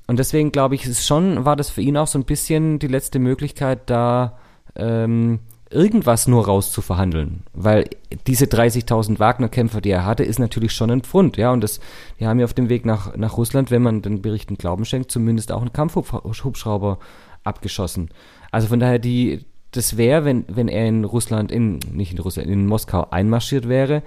Und 0.07 0.19
deswegen 0.19 0.53
glaube 0.53 0.75
ich, 0.75 0.87
ist 0.87 1.07
schon 1.07 1.45
war 1.45 1.57
das 1.57 1.71
für 1.71 1.81
ihn 1.81 1.97
auch 1.97 2.07
so 2.07 2.19
ein 2.19 2.25
bisschen 2.25 2.79
die 2.79 2.89
letzte 2.89 3.19
Möglichkeit, 3.19 3.91
da 3.91 4.39
ähm, 4.77 5.41
irgendwas 5.73 6.26
nur 6.26 6.47
rauszuverhandeln, 6.47 7.43
weil 7.52 7.88
diese 8.26 8.47
30.000 8.47 9.19
Wagner-Kämpfer, 9.19 9.81
die 9.81 9.91
er 9.91 10.05
hatte, 10.05 10.25
ist 10.25 10.38
natürlich 10.38 10.73
schon 10.73 10.91
ein 10.91 11.02
Pfund, 11.02 11.37
ja, 11.37 11.52
und 11.52 11.62
das, 11.62 11.81
die 12.21 12.26
haben 12.26 12.38
ja 12.38 12.45
auf 12.45 12.55
dem 12.55 12.69
Weg 12.69 12.87
nach, 12.87 13.17
nach 13.17 13.37
Russland, 13.37 13.71
wenn 13.71 13.83
man 13.83 14.02
den 14.02 14.23
Berichten 14.23 14.57
Glauben 14.57 14.85
schenkt, 14.85 15.11
zumindest 15.11 15.52
auch 15.52 15.61
einen 15.61 15.73
Kampfhubschrauber 15.73 16.99
abgeschossen. 17.45 18.11
Also 18.50 18.69
von 18.69 18.81
daher 18.81 18.99
die, 18.99 19.45
das 19.73 19.97
wäre, 19.97 20.25
wenn, 20.25 20.45
wenn 20.49 20.69
er 20.69 20.87
in 20.87 21.05
Russland, 21.05 21.50
in, 21.50 21.79
nicht 21.91 22.12
in 22.12 22.19
Russland, 22.19 22.49
in 22.49 22.67
Moskau 22.67 23.09
einmarschiert 23.11 23.69
wäre, 23.69 24.02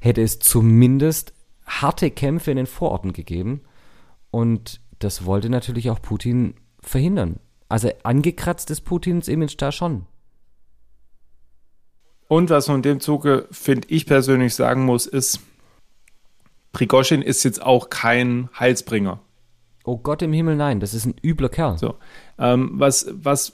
hätte 0.00 0.22
es 0.22 0.38
zumindest 0.38 1.32
harte 1.66 2.10
Kämpfe 2.10 2.50
in 2.50 2.56
den 2.56 2.66
Vororten 2.66 3.12
gegeben 3.12 3.60
und 4.30 4.80
das 4.98 5.24
wollte 5.24 5.50
natürlich 5.50 5.90
auch 5.90 6.00
Putin 6.00 6.54
verhindern. 6.80 7.38
Also 7.68 7.90
angekratzt 8.02 8.70
ist 8.70 8.82
Putins 8.82 9.28
Image 9.28 9.54
da 9.58 9.72
schon. 9.72 10.06
Und 12.32 12.48
was 12.48 12.66
man 12.68 12.76
in 12.76 12.82
dem 12.82 13.00
Zuge, 13.00 13.46
finde 13.50 13.88
ich 13.90 14.06
persönlich 14.06 14.54
sagen 14.54 14.86
muss, 14.86 15.04
ist, 15.04 15.40
Prigoschin 16.72 17.20
ist 17.20 17.44
jetzt 17.44 17.60
auch 17.60 17.90
kein 17.90 18.48
Heilsbringer. 18.58 19.20
Oh 19.84 19.98
Gott 19.98 20.22
im 20.22 20.32
Himmel, 20.32 20.56
nein, 20.56 20.80
das 20.80 20.94
ist 20.94 21.04
ein 21.04 21.14
übler 21.22 21.50
Kerl. 21.50 21.76
So, 21.76 21.96
ähm, 22.38 22.70
was, 22.72 23.06
was 23.12 23.52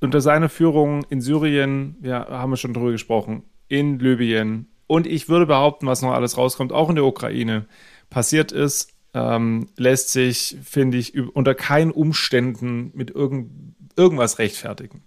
unter 0.00 0.20
seiner 0.20 0.48
Führung 0.48 1.04
in 1.10 1.20
Syrien, 1.20 1.96
ja, 2.00 2.28
haben 2.28 2.52
wir 2.52 2.56
schon 2.56 2.74
drüber 2.74 2.92
gesprochen, 2.92 3.42
in 3.66 3.98
Libyen 3.98 4.68
und 4.86 5.08
ich 5.08 5.28
würde 5.28 5.46
behaupten, 5.46 5.88
was 5.88 6.00
noch 6.00 6.12
alles 6.12 6.38
rauskommt, 6.38 6.72
auch 6.72 6.90
in 6.90 6.94
der 6.94 7.04
Ukraine, 7.04 7.66
passiert 8.08 8.52
ist, 8.52 8.92
ähm, 9.14 9.66
lässt 9.76 10.10
sich, 10.10 10.56
finde 10.62 10.96
ich, 10.96 11.18
unter 11.18 11.56
keinen 11.56 11.90
Umständen 11.90 12.92
mit 12.94 13.10
irgend, 13.10 13.74
irgendwas 13.96 14.38
rechtfertigen. 14.38 15.02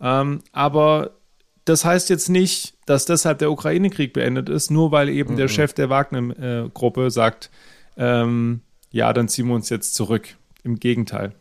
Ähm, 0.00 0.38
aber 0.52 1.18
das 1.64 1.84
heißt 1.84 2.10
jetzt 2.10 2.28
nicht, 2.28 2.74
dass 2.86 3.06
deshalb 3.06 3.38
der 3.38 3.50
Ukraine-Krieg 3.50 4.12
beendet 4.12 4.48
ist, 4.48 4.70
nur 4.70 4.92
weil 4.92 5.08
eben 5.08 5.34
mhm. 5.34 5.38
der 5.38 5.48
Chef 5.48 5.72
der 5.72 5.88
Wagner-Gruppe 5.90 7.10
sagt, 7.10 7.50
ähm, 7.96 8.60
ja, 8.90 9.12
dann 9.12 9.28
ziehen 9.28 9.48
wir 9.48 9.54
uns 9.54 9.70
jetzt 9.70 9.94
zurück. 9.94 10.36
Im 10.62 10.80
Gegenteil. 10.80 11.32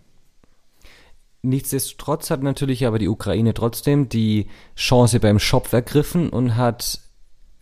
Nichtsdestotrotz 1.43 2.29
hat 2.29 2.43
natürlich 2.43 2.85
aber 2.85 2.99
die 2.99 3.07
Ukraine 3.07 3.53
trotzdem 3.53 4.09
die 4.09 4.47
Chance 4.75 5.19
beim 5.19 5.39
Schopf 5.39 5.71
ergriffen 5.71 6.29
und 6.29 6.57
hat 6.57 6.99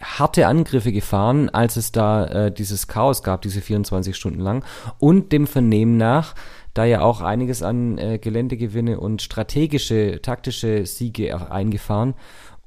harte 0.02 0.48
Angriffe 0.48 0.92
gefahren, 0.92 1.50
als 1.50 1.76
es 1.76 1.92
da 1.92 2.26
äh, 2.26 2.52
dieses 2.52 2.88
Chaos 2.88 3.24
gab, 3.24 3.42
diese 3.42 3.62
24 3.62 4.16
Stunden 4.16 4.40
lang. 4.40 4.66
Und 4.98 5.32
dem 5.32 5.46
Vernehmen 5.48 5.98
nach, 5.98 6.36
da 6.74 6.86
ja 6.86 7.02
auch 7.02 7.22
einiges 7.22 7.64
an 7.64 7.98
äh, 7.98 8.18
Geländegewinne 8.18 9.00
und 9.00 9.22
strategische, 9.22 10.20
taktische 10.22 10.86
Siege 10.86 11.52
eingefahren 11.52 12.14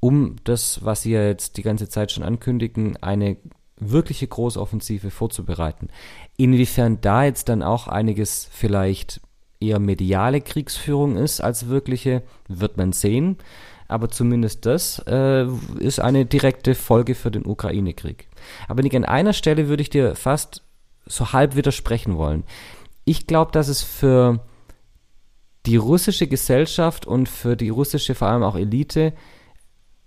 um 0.05 0.35
das, 0.43 0.85
was 0.85 1.01
Sie 1.01 1.13
ja 1.13 1.25
jetzt 1.25 1.57
die 1.57 1.63
ganze 1.63 1.89
Zeit 1.89 2.11
schon 2.11 2.21
ankündigen, 2.21 2.95
eine 3.01 3.37
wirkliche 3.77 4.27
Großoffensive 4.27 5.09
vorzubereiten. 5.09 5.87
Inwiefern 6.37 7.01
da 7.01 7.23
jetzt 7.23 7.49
dann 7.49 7.63
auch 7.63 7.87
einiges 7.87 8.47
vielleicht 8.51 9.19
eher 9.59 9.79
mediale 9.79 10.41
Kriegsführung 10.41 11.17
ist 11.17 11.41
als 11.41 11.69
wirkliche, 11.69 12.21
wird 12.47 12.77
man 12.77 12.91
sehen. 12.91 13.37
Aber 13.87 14.09
zumindest 14.09 14.67
das 14.67 14.99
äh, 15.07 15.47
ist 15.79 15.99
eine 15.99 16.27
direkte 16.27 16.75
Folge 16.75 17.15
für 17.15 17.31
den 17.31 17.47
Ukraine-Krieg. 17.47 18.27
Aber 18.67 18.83
nicht 18.83 18.95
an 18.95 19.05
einer 19.05 19.33
Stelle 19.33 19.69
würde 19.69 19.81
ich 19.81 19.89
dir 19.89 20.15
fast 20.15 20.61
so 21.07 21.33
halb 21.33 21.55
widersprechen 21.55 22.15
wollen. 22.15 22.43
Ich 23.05 23.25
glaube, 23.25 23.51
dass 23.51 23.69
es 23.69 23.81
für 23.81 24.45
die 25.65 25.77
russische 25.77 26.27
Gesellschaft 26.27 27.07
und 27.07 27.27
für 27.27 27.57
die 27.57 27.69
russische 27.69 28.13
vor 28.13 28.27
allem 28.27 28.43
auch 28.43 28.55
Elite 28.55 29.13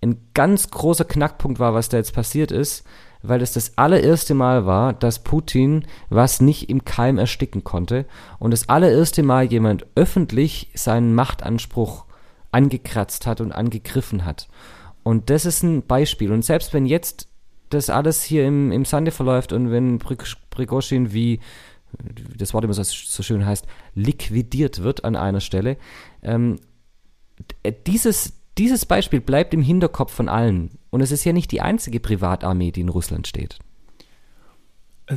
ein 0.01 0.17
ganz 0.33 0.69
großer 0.71 1.05
Knackpunkt 1.05 1.59
war, 1.59 1.73
was 1.73 1.89
da 1.89 1.97
jetzt 1.97 2.13
passiert 2.13 2.51
ist, 2.51 2.85
weil 3.21 3.41
es 3.41 3.51
das 3.51 3.77
allererste 3.77 4.33
Mal 4.33 4.65
war, 4.65 4.93
dass 4.93 5.23
Putin 5.23 5.85
was 6.09 6.39
nicht 6.39 6.69
im 6.69 6.85
Keim 6.85 7.17
ersticken 7.17 7.63
konnte 7.63 8.05
und 8.39 8.51
das 8.51 8.69
allererste 8.69 9.23
Mal 9.23 9.45
jemand 9.45 9.85
öffentlich 9.95 10.71
seinen 10.73 11.13
Machtanspruch 11.15 12.05
angekratzt 12.51 13.27
hat 13.27 13.41
und 13.41 13.51
angegriffen 13.51 14.25
hat. 14.25 14.47
Und 15.03 15.29
das 15.29 15.45
ist 15.45 15.63
ein 15.63 15.85
Beispiel. 15.85 16.31
Und 16.31 16.45
selbst 16.45 16.73
wenn 16.73 16.85
jetzt 16.85 17.27
das 17.69 17.89
alles 17.89 18.23
hier 18.23 18.47
im, 18.47 18.71
im 18.71 18.85
Sande 18.85 19.11
verläuft 19.11 19.53
und 19.53 19.69
wenn 19.71 19.99
Prigozhin 19.99 21.13
wie 21.13 21.39
das 22.37 22.53
Wort 22.53 22.63
immer 22.63 22.73
so, 22.73 22.83
so 22.83 23.23
schön 23.23 23.45
heißt, 23.45 23.65
liquidiert 23.95 24.83
wird 24.83 25.03
an 25.03 25.15
einer 25.15 25.39
Stelle, 25.39 25.77
ähm, 26.21 26.59
dieses, 27.87 28.38
dieses 28.59 28.85
Beispiel 28.85 29.21
bleibt 29.21 29.53
im 29.53 29.61
Hinterkopf 29.61 30.13
von 30.13 30.29
allen. 30.29 30.77
Und 30.89 31.01
es 31.01 31.11
ist 31.11 31.23
ja 31.23 31.33
nicht 31.33 31.51
die 31.51 31.61
einzige 31.61 31.99
Privatarmee, 31.99 32.71
die 32.71 32.81
in 32.81 32.89
Russland 32.89 33.25
steht. 33.25 33.57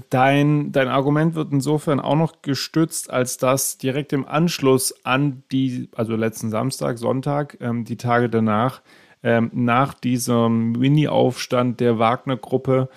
Dein, 0.09 0.73
dein 0.73 0.89
Argument 0.89 1.35
wird 1.35 1.53
insofern 1.53 2.01
auch 2.01 2.17
noch 2.17 2.41
gestützt, 2.41 3.11
als 3.11 3.37
dass 3.37 3.77
direkt 3.77 4.15
im 4.15 4.27
Anschluss 4.27 4.95
an 5.05 5.43
die, 5.53 5.91
also 5.95 6.17
letzten 6.17 6.49
Samstag, 6.49 6.97
Sonntag, 6.97 7.59
ähm, 7.61 7.85
die 7.85 7.99
Tage 7.99 8.31
danach, 8.31 8.81
ähm, 9.23 9.51
nach 9.53 9.93
diesem 9.93 10.73
Mini-Aufstand 10.73 11.81
der 11.81 11.99
Wagner-Gruppe, 11.99 12.89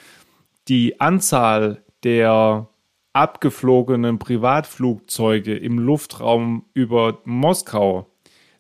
die 0.70 1.02
Anzahl 1.02 1.84
der 2.04 2.70
abgeflogenen 3.12 4.20
Privatflugzeuge 4.20 5.58
im 5.58 5.80
Luftraum 5.80 6.66
über 6.74 7.20
Moskau 7.26 8.08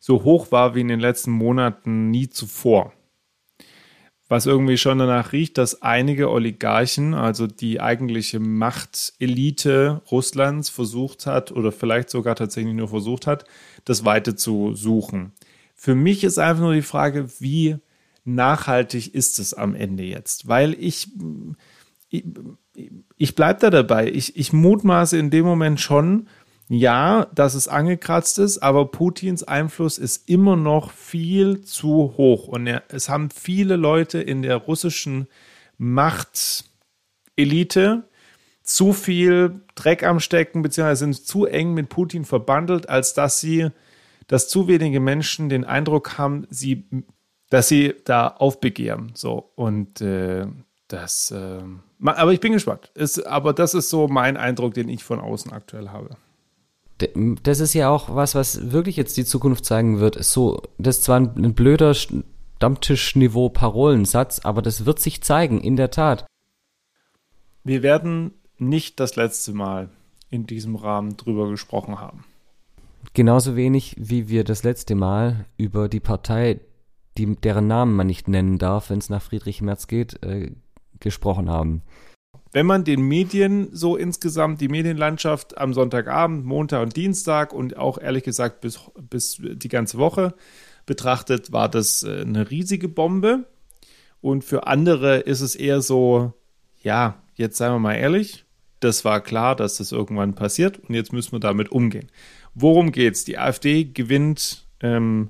so 0.05 0.23
hoch 0.23 0.51
war 0.51 0.75
wie 0.75 0.81
in 0.81 0.87
den 0.87 0.99
letzten 0.99 1.31
Monaten 1.31 2.11
nie 2.11 2.29
zuvor. 2.29 2.93
Was 4.27 4.45
irgendwie 4.45 4.77
schon 4.77 4.99
danach 4.99 5.31
riecht, 5.31 5.57
dass 5.57 5.81
einige 5.81 6.29
Oligarchen, 6.29 7.15
also 7.15 7.47
die 7.47 7.81
eigentliche 7.81 8.39
Machtelite 8.39 10.03
Russlands, 10.11 10.69
versucht 10.69 11.25
hat 11.25 11.51
oder 11.51 11.71
vielleicht 11.71 12.11
sogar 12.11 12.35
tatsächlich 12.35 12.75
nur 12.75 12.87
versucht 12.87 13.25
hat, 13.25 13.45
das 13.83 14.05
Weite 14.05 14.35
zu 14.35 14.75
suchen. 14.75 15.31
Für 15.73 15.95
mich 15.95 16.23
ist 16.23 16.37
einfach 16.37 16.61
nur 16.61 16.75
die 16.75 16.83
Frage, 16.83 17.27
wie 17.39 17.77
nachhaltig 18.25 19.15
ist 19.15 19.39
es 19.39 19.55
am 19.55 19.73
Ende 19.73 20.03
jetzt? 20.03 20.47
Weil 20.47 20.75
ich, 20.79 21.07
ich, 22.09 22.25
ich 23.17 23.33
bleibe 23.33 23.59
da 23.59 23.69
dabei. 23.71 24.11
Ich, 24.11 24.37
ich 24.37 24.53
mutmaße 24.53 25.17
in 25.17 25.31
dem 25.31 25.45
Moment 25.45 25.81
schon, 25.81 26.27
ja, 26.67 27.27
dass 27.35 27.53
es 27.53 27.67
angekratzt 27.67 28.39
ist, 28.39 28.57
aber 28.59 28.85
Putins 28.85 29.43
Einfluss 29.43 29.99
ist 29.99 30.27
immer 30.27 30.55
noch 30.55 30.91
viel 30.91 31.61
zu 31.61 32.15
hoch. 32.17 32.47
Und 32.47 32.67
es 32.67 33.07
haben 33.07 33.29
viele 33.29 33.75
Leute 33.75 34.19
in 34.19 34.41
der 34.41 34.55
russischen 34.57 35.27
Machtelite 35.77 36.63
zu 38.63 38.93
viel 38.93 39.61
Dreck 39.75 40.01
am 40.03 40.19
Stecken, 40.19 40.63
beziehungsweise 40.63 41.05
sind 41.05 41.13
zu 41.13 41.45
eng 41.45 41.75
mit 41.75 41.89
Putin 41.89 42.25
verbandelt, 42.25 42.89
als 42.89 43.13
dass 43.13 43.39
sie, 43.39 43.67
dass 44.25 44.49
zu 44.49 44.67
wenige 44.67 44.99
Menschen 44.99 45.49
den 45.49 45.65
Eindruck 45.65 46.17
haben, 46.17 46.47
sie, 46.49 46.87
dass 47.51 47.67
sie 47.67 47.93
da 48.05 48.27
aufbegehren. 48.27 49.11
So 49.13 49.51
und 49.53 50.01
äh, 50.01 50.47
das, 50.87 51.29
äh, 51.29 51.61
aber 52.03 52.33
ich 52.33 52.39
bin 52.39 52.53
gespannt. 52.53 52.89
Ist, 52.95 53.19
aber 53.27 53.53
das 53.53 53.75
ist 53.75 53.91
so 53.91 54.07
mein 54.07 54.35
Eindruck, 54.35 54.73
den 54.73 54.89
ich 54.89 55.03
von 55.03 55.19
außen 55.19 55.51
aktuell 55.51 55.89
habe. 55.89 56.17
Das 56.97 57.59
ist 57.59 57.73
ja 57.73 57.89
auch 57.89 58.15
was, 58.15 58.35
was 58.35 58.71
wirklich 58.71 58.95
jetzt 58.95 59.17
die 59.17 59.25
Zukunft 59.25 59.65
zeigen 59.65 59.99
wird. 59.99 60.23
So, 60.23 60.61
das 60.77 60.97
ist 60.97 61.03
zwar 61.03 61.19
ein, 61.19 61.33
ein 61.35 61.53
blöder 61.53 61.93
Stammtischniveau 61.93 63.49
Parolensatz, 63.49 64.39
aber 64.39 64.61
das 64.61 64.85
wird 64.85 64.99
sich 64.99 65.21
zeigen, 65.21 65.59
in 65.59 65.75
der 65.75 65.91
Tat. 65.91 66.25
Wir 67.63 67.83
werden 67.83 68.33
nicht 68.57 68.99
das 68.99 69.15
letzte 69.15 69.53
Mal 69.53 69.89
in 70.29 70.45
diesem 70.47 70.75
Rahmen 70.75 71.17
drüber 71.17 71.49
gesprochen 71.49 71.99
haben. 71.99 72.23
Genauso 73.13 73.55
wenig, 73.55 73.95
wie 73.97 74.29
wir 74.29 74.43
das 74.43 74.63
letzte 74.63 74.95
Mal 74.95 75.45
über 75.57 75.89
die 75.89 75.99
Partei, 75.99 76.59
die, 77.17 77.35
deren 77.35 77.67
Namen 77.67 77.95
man 77.95 78.07
nicht 78.07 78.27
nennen 78.27 78.57
darf, 78.57 78.89
wenn 78.89 78.99
es 78.99 79.09
nach 79.09 79.21
Friedrich 79.21 79.61
Merz 79.61 79.87
geht, 79.87 80.21
äh, 80.23 80.51
gesprochen 80.99 81.49
haben. 81.49 81.81
Wenn 82.55 82.67
man 82.67 82.85
den 82.85 83.01
Medien 83.01 83.67
so 83.73 83.97
insgesamt, 83.97 84.61
die 84.61 84.69
Medienlandschaft 84.69 85.57
am 85.57 85.73
Sonntagabend, 85.73 86.45
Montag 86.45 86.83
und 86.83 86.95
Dienstag 86.95 87.51
und 87.51 87.75
auch 87.75 87.97
ehrlich 87.97 88.23
gesagt 88.23 88.61
bis, 88.61 88.79
bis 88.97 89.41
die 89.41 89.67
ganze 89.67 89.97
Woche 89.97 90.33
betrachtet, 90.85 91.51
war 91.51 91.67
das 91.67 92.03
äh, 92.03 92.21
eine 92.21 92.49
riesige 92.49 92.87
Bombe. 92.87 93.45
Und 94.21 94.45
für 94.45 94.67
andere 94.67 95.17
ist 95.17 95.41
es 95.41 95.57
eher 95.57 95.81
so, 95.81 96.31
ja, 96.81 97.21
jetzt 97.33 97.57
seien 97.57 97.73
wir 97.73 97.79
mal 97.79 97.95
ehrlich, 97.95 98.45
das 98.79 99.03
war 99.03 99.19
klar, 99.19 99.57
dass 99.57 99.75
das 99.75 99.91
irgendwann 99.91 100.33
passiert 100.33 100.79
und 100.79 100.95
jetzt 100.95 101.11
müssen 101.11 101.33
wir 101.33 101.41
damit 101.41 101.73
umgehen. 101.73 102.09
Worum 102.53 102.93
geht's? 102.93 103.25
Die 103.25 103.37
AfD 103.37 103.83
gewinnt 103.83 104.65
ähm, 104.79 105.29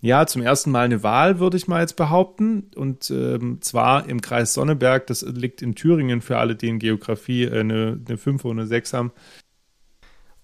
ja 0.00 0.26
zum 0.26 0.42
ersten 0.42 0.70
Mal 0.70 0.84
eine 0.84 1.02
Wahl, 1.02 1.38
würde 1.38 1.56
ich 1.56 1.68
mal 1.68 1.80
jetzt 1.80 1.96
behaupten. 1.96 2.70
Und 2.74 3.10
ähm, 3.10 3.58
zwar 3.60 4.08
im 4.08 4.20
Kreis 4.20 4.54
Sonneberg, 4.54 5.06
das 5.06 5.22
liegt 5.22 5.62
in 5.62 5.74
Thüringen 5.74 6.20
für 6.20 6.38
alle, 6.38 6.56
die 6.56 6.68
in 6.68 6.78
Geografie 6.78 7.44
äh, 7.44 7.60
eine, 7.60 8.00
eine 8.06 8.18
5 8.18 8.44
oder 8.44 8.60
eine 8.60 8.66
6 8.66 8.92
haben. 8.92 9.12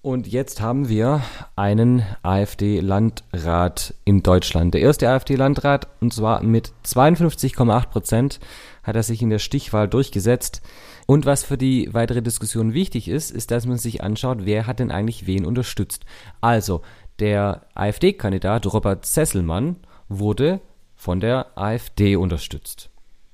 Und 0.02 0.26
jetzt 0.26 0.60
haben 0.60 0.88
wir 0.88 1.22
einen 1.54 2.02
AfD-Landrat 2.24 3.94
in 4.04 4.24
Deutschland. 4.24 4.74
Der 4.74 4.80
erste 4.80 5.08
AfD-Landrat, 5.08 5.86
und 6.00 6.12
zwar 6.12 6.42
mit 6.42 6.72
52,8 6.84 7.86
Prozent, 7.86 8.40
hat 8.82 8.96
er 8.96 9.04
sich 9.04 9.22
in 9.22 9.30
der 9.30 9.38
Stichwahl 9.38 9.86
durchgesetzt. 9.86 10.60
Und 11.06 11.24
was 11.24 11.44
für 11.44 11.56
die 11.56 11.88
weitere 11.92 12.20
Diskussion 12.20 12.74
wichtig 12.74 13.06
ist, 13.06 13.30
ist, 13.30 13.52
dass 13.52 13.64
man 13.64 13.78
sich 13.78 14.02
anschaut, 14.02 14.38
wer 14.40 14.66
hat 14.66 14.80
denn 14.80 14.90
eigentlich 14.90 15.28
wen 15.28 15.44
unterstützt. 15.44 16.04
Also, 16.40 16.82
der 17.22 17.62
AfD-Kandidat 17.74 18.66
Robert 18.66 19.06
Sesselmann 19.06 19.76
wurde 20.08 20.60
von 20.96 21.20
der 21.20 21.56
AfD 21.56 22.16
unterstützt. 22.16 22.90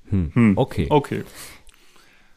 Hm, 0.09 0.31
hm 0.31 0.57
okay. 0.57 0.85
Okay. 0.91 1.23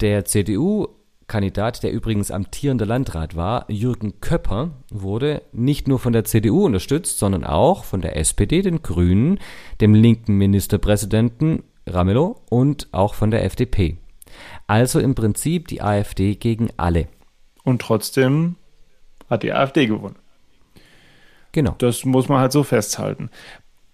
Der 0.01 0.25
CDU 0.25 0.89
Kandidat, 1.27 1.83
der 1.83 1.93
übrigens 1.93 2.31
amtierender 2.31 2.87
Landrat 2.87 3.37
war, 3.37 3.67
Jürgen 3.71 4.21
Köpper, 4.21 4.71
wurde 4.91 5.43
nicht 5.53 5.89
nur 5.89 5.99
von 5.99 6.15
der 6.15 6.25
CDU 6.25 6.65
unterstützt, 6.65 7.19
sondern 7.19 7.45
auch 7.45 7.85
von 7.85 8.01
der 8.01 8.17
SPD, 8.17 8.63
den 8.63 8.81
Grünen, 8.83 9.39
dem 9.83 9.95
linken 9.95 10.39
Ministerpräsidenten 10.39 11.65
Ramelow 11.87 12.41
und 12.49 12.89
auch 12.93 13.13
von 13.13 13.31
der 13.31 13.45
FDP. 13.45 13.99
Also 14.67 15.01
im 15.01 15.15
Prinzip 15.15 15.69
die 15.69 15.83
AfD 15.83 16.35
gegen 16.35 16.71
alle. 16.79 17.09
Und 17.63 17.83
trotzdem 17.83 18.57
hat 19.29 19.43
die 19.43 19.53
AfD 19.53 19.87
gewonnen. 19.87 20.17
Genau. 21.53 21.75
Das 21.79 22.05
muss 22.05 22.29
man 22.29 22.41
halt 22.41 22.53
so 22.53 22.63
festhalten. 22.63 23.31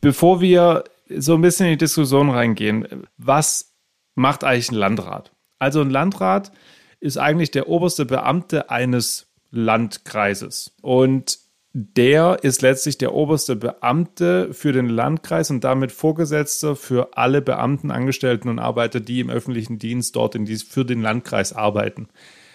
Bevor 0.01 0.41
wir 0.41 0.85
so 1.17 1.35
ein 1.35 1.43
bisschen 1.43 1.67
in 1.67 1.73
die 1.73 1.79
Diskussion 1.79 2.31
reingehen, 2.31 2.87
was 3.17 3.75
macht 4.15 4.45
eigentlich 4.45 4.71
ein 4.71 4.77
Landrat? 4.77 5.33
Also 5.59 5.81
ein 5.81 5.91
Landrat 5.91 6.53
ist 7.01 7.19
eigentlich 7.19 7.51
der 7.51 7.69
oberste 7.69 8.07
Beamte 8.07 8.71
eines 8.71 9.29
Landkreises. 9.51 10.75
Und 10.83 11.39
der 11.73 12.39
ist 12.43 12.63
letztlich 12.63 12.99
der 12.99 13.15
oberste 13.15 13.55
Beamte 13.57 14.53
für 14.53 14.73
den 14.73 14.89
Landkreis 14.89 15.51
und 15.51 15.63
damit 15.65 15.93
Vorgesetzter 15.93 16.77
für 16.77 17.17
alle 17.17 17.43
Beamten, 17.43 17.91
Angestellten 17.91 18.49
und 18.49 18.59
Arbeiter, 18.59 19.01
die 19.01 19.21
im 19.21 19.31
öffentlichen 19.31 19.79
Dienst 19.79 20.17
dort 20.17 20.35
in 20.35 20.45
dies, 20.45 20.63
für 20.63 20.85
den 20.85 21.03
Landkreis 21.03 21.53
arbeiten. 21.53 22.09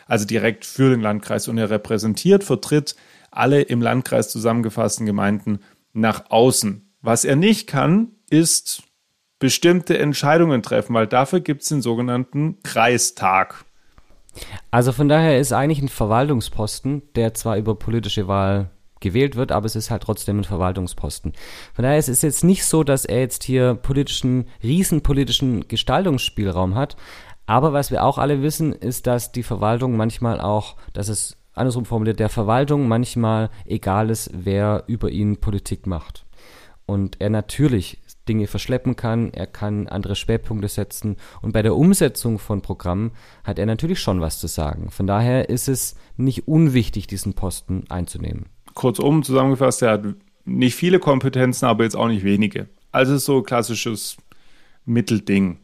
Also 0.08 0.26
direkt 0.26 0.66
für 0.66 0.89
den 0.89 1.02
Landkreis. 1.02 1.48
Und 1.48 1.58
er 1.58 1.70
repräsentiert, 1.70 2.44
vertritt 2.44 2.96
alle 3.38 3.62
im 3.62 3.82
Landkreis 3.82 4.30
zusammengefassten 4.30 5.06
Gemeinden 5.06 5.60
nach 5.93 6.30
außen. 6.30 6.93
Was 7.02 7.26
er 7.26 7.36
nicht 7.36 7.67
kann, 7.67 8.12
ist 8.30 8.84
bestimmte 9.39 9.98
Entscheidungen 9.98 10.63
treffen, 10.63 10.93
weil 10.93 11.08
dafür 11.08 11.41
gibt 11.41 11.63
es 11.63 11.69
den 11.69 11.82
sogenannten 11.82 12.60
Kreistag. 12.63 13.65
Also 14.72 14.91
von 14.91 15.10
daher 15.10 15.39
ist 15.39 15.52
eigentlich 15.52 15.82
ein 15.82 15.89
Verwaltungsposten, 15.89 17.04
der 17.15 17.34
zwar 17.34 17.58
über 17.58 17.76
politische 17.76 18.28
Wahl 18.28 18.72
gewählt 19.02 19.36
wird, 19.36 19.52
aber 19.52 19.65
es 19.65 19.76
ist 19.76 19.91
halt 19.91 20.04
trotzdem 20.04 20.39
ein 20.39 20.43
Verwaltungsposten. 20.46 21.34
Von 21.74 21.84
daher 21.84 22.00
ist 22.00 22.10
es 22.10 22.22
jetzt 22.22 22.43
nicht 22.43 22.65
so, 22.65 22.84
dass 22.84 23.06
er 23.06 23.19
jetzt 23.19 23.43
hier 23.43 23.76
politischen, 23.76 24.48
riesenpolitischen 24.63 25.67
Gestaltungsspielraum 25.67 26.76
hat. 26.76 26.96
Aber 27.46 27.74
was 27.74 27.91
wir 27.91 28.04
auch 28.04 28.17
alle 28.17 28.41
wissen, 28.41 28.72
ist, 28.72 29.06
dass 29.06 29.34
die 29.34 29.43
Verwaltung 29.43 29.98
manchmal 29.98 30.39
auch, 30.39 30.78
dass 30.93 31.10
es 31.10 31.38
andersrum 31.54 31.86
formuliert, 31.86 32.20
der 32.20 32.30
Verwaltung 32.30 32.88
manchmal 32.88 33.50
egal 33.66 34.10
ist, 34.10 34.30
wer 34.34 34.84
über 34.88 35.10
ihn 35.10 35.38
Politik 35.38 35.88
macht. 35.88 36.26
Und 36.86 37.22
er 37.22 37.30
natürlich 37.30 38.00
Dinge 38.28 38.48
verschleppen 38.48 38.96
kann, 38.96 39.34
er 39.34 39.48
kann 39.48 39.88
andere 39.88 40.16
Schwerpunkte 40.16 40.68
setzen 40.68 41.18
und 41.42 41.52
bei 41.52 41.62
der 41.62 41.76
Umsetzung 41.76 42.39
von 42.39 42.62
Programmen 42.62 43.12
hat 43.44 43.60
er 43.60 43.66
natürlich 43.66 44.00
schon 44.00 44.22
was 44.22 44.39
zu 44.39 44.48
sagen. 44.48 44.92
Von 44.92 45.08
daher 45.08 45.50
ist 45.50 45.68
es 45.68 45.96
nicht 46.16 46.48
unwichtig, 46.48 47.08
diesen 47.08 47.34
Posten 47.34 47.84
einzunehmen. 47.89 48.46
Kurzum 48.74 49.24
zusammengefasst, 49.24 49.82
er 49.82 49.92
hat 49.92 50.06
nicht 50.46 50.76
viele 50.76 51.00
Kompetenzen, 51.00 51.66
aber 51.66 51.84
jetzt 51.84 51.96
auch 51.96 52.08
nicht 52.08 52.24
wenige. 52.24 52.68
Also 52.92 53.18
so 53.18 53.42
klassisches 53.42 54.18
Mittelding. 54.86 55.60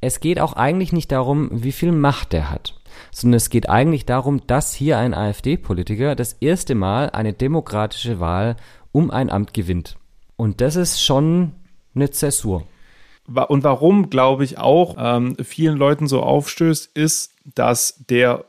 Es 0.00 0.20
geht 0.20 0.40
auch 0.40 0.54
eigentlich 0.54 0.92
nicht 0.92 1.12
darum, 1.12 1.50
wie 1.52 1.72
viel 1.72 1.92
Macht 1.92 2.32
er 2.32 2.50
hat, 2.50 2.79
sondern 3.10 3.36
es 3.36 3.50
geht 3.50 3.68
eigentlich 3.68 4.06
darum, 4.06 4.46
dass 4.46 4.74
hier 4.74 4.98
ein 4.98 5.14
AfD-Politiker 5.14 6.14
das 6.14 6.34
erste 6.34 6.74
Mal 6.74 7.10
eine 7.10 7.32
demokratische 7.32 8.20
Wahl 8.20 8.56
um 8.92 9.10
ein 9.10 9.30
Amt 9.30 9.54
gewinnt. 9.54 9.96
Und 10.36 10.60
das 10.60 10.76
ist 10.76 11.02
schon 11.02 11.52
eine 11.94 12.10
Zäsur. 12.10 12.64
Und 13.26 13.62
warum, 13.62 14.10
glaube 14.10 14.44
ich, 14.44 14.58
auch 14.58 14.96
ähm, 14.98 15.36
vielen 15.42 15.76
Leuten 15.76 16.08
so 16.08 16.22
aufstößt, 16.22 16.96
ist, 16.96 17.32
dass 17.44 18.04
der 18.08 18.46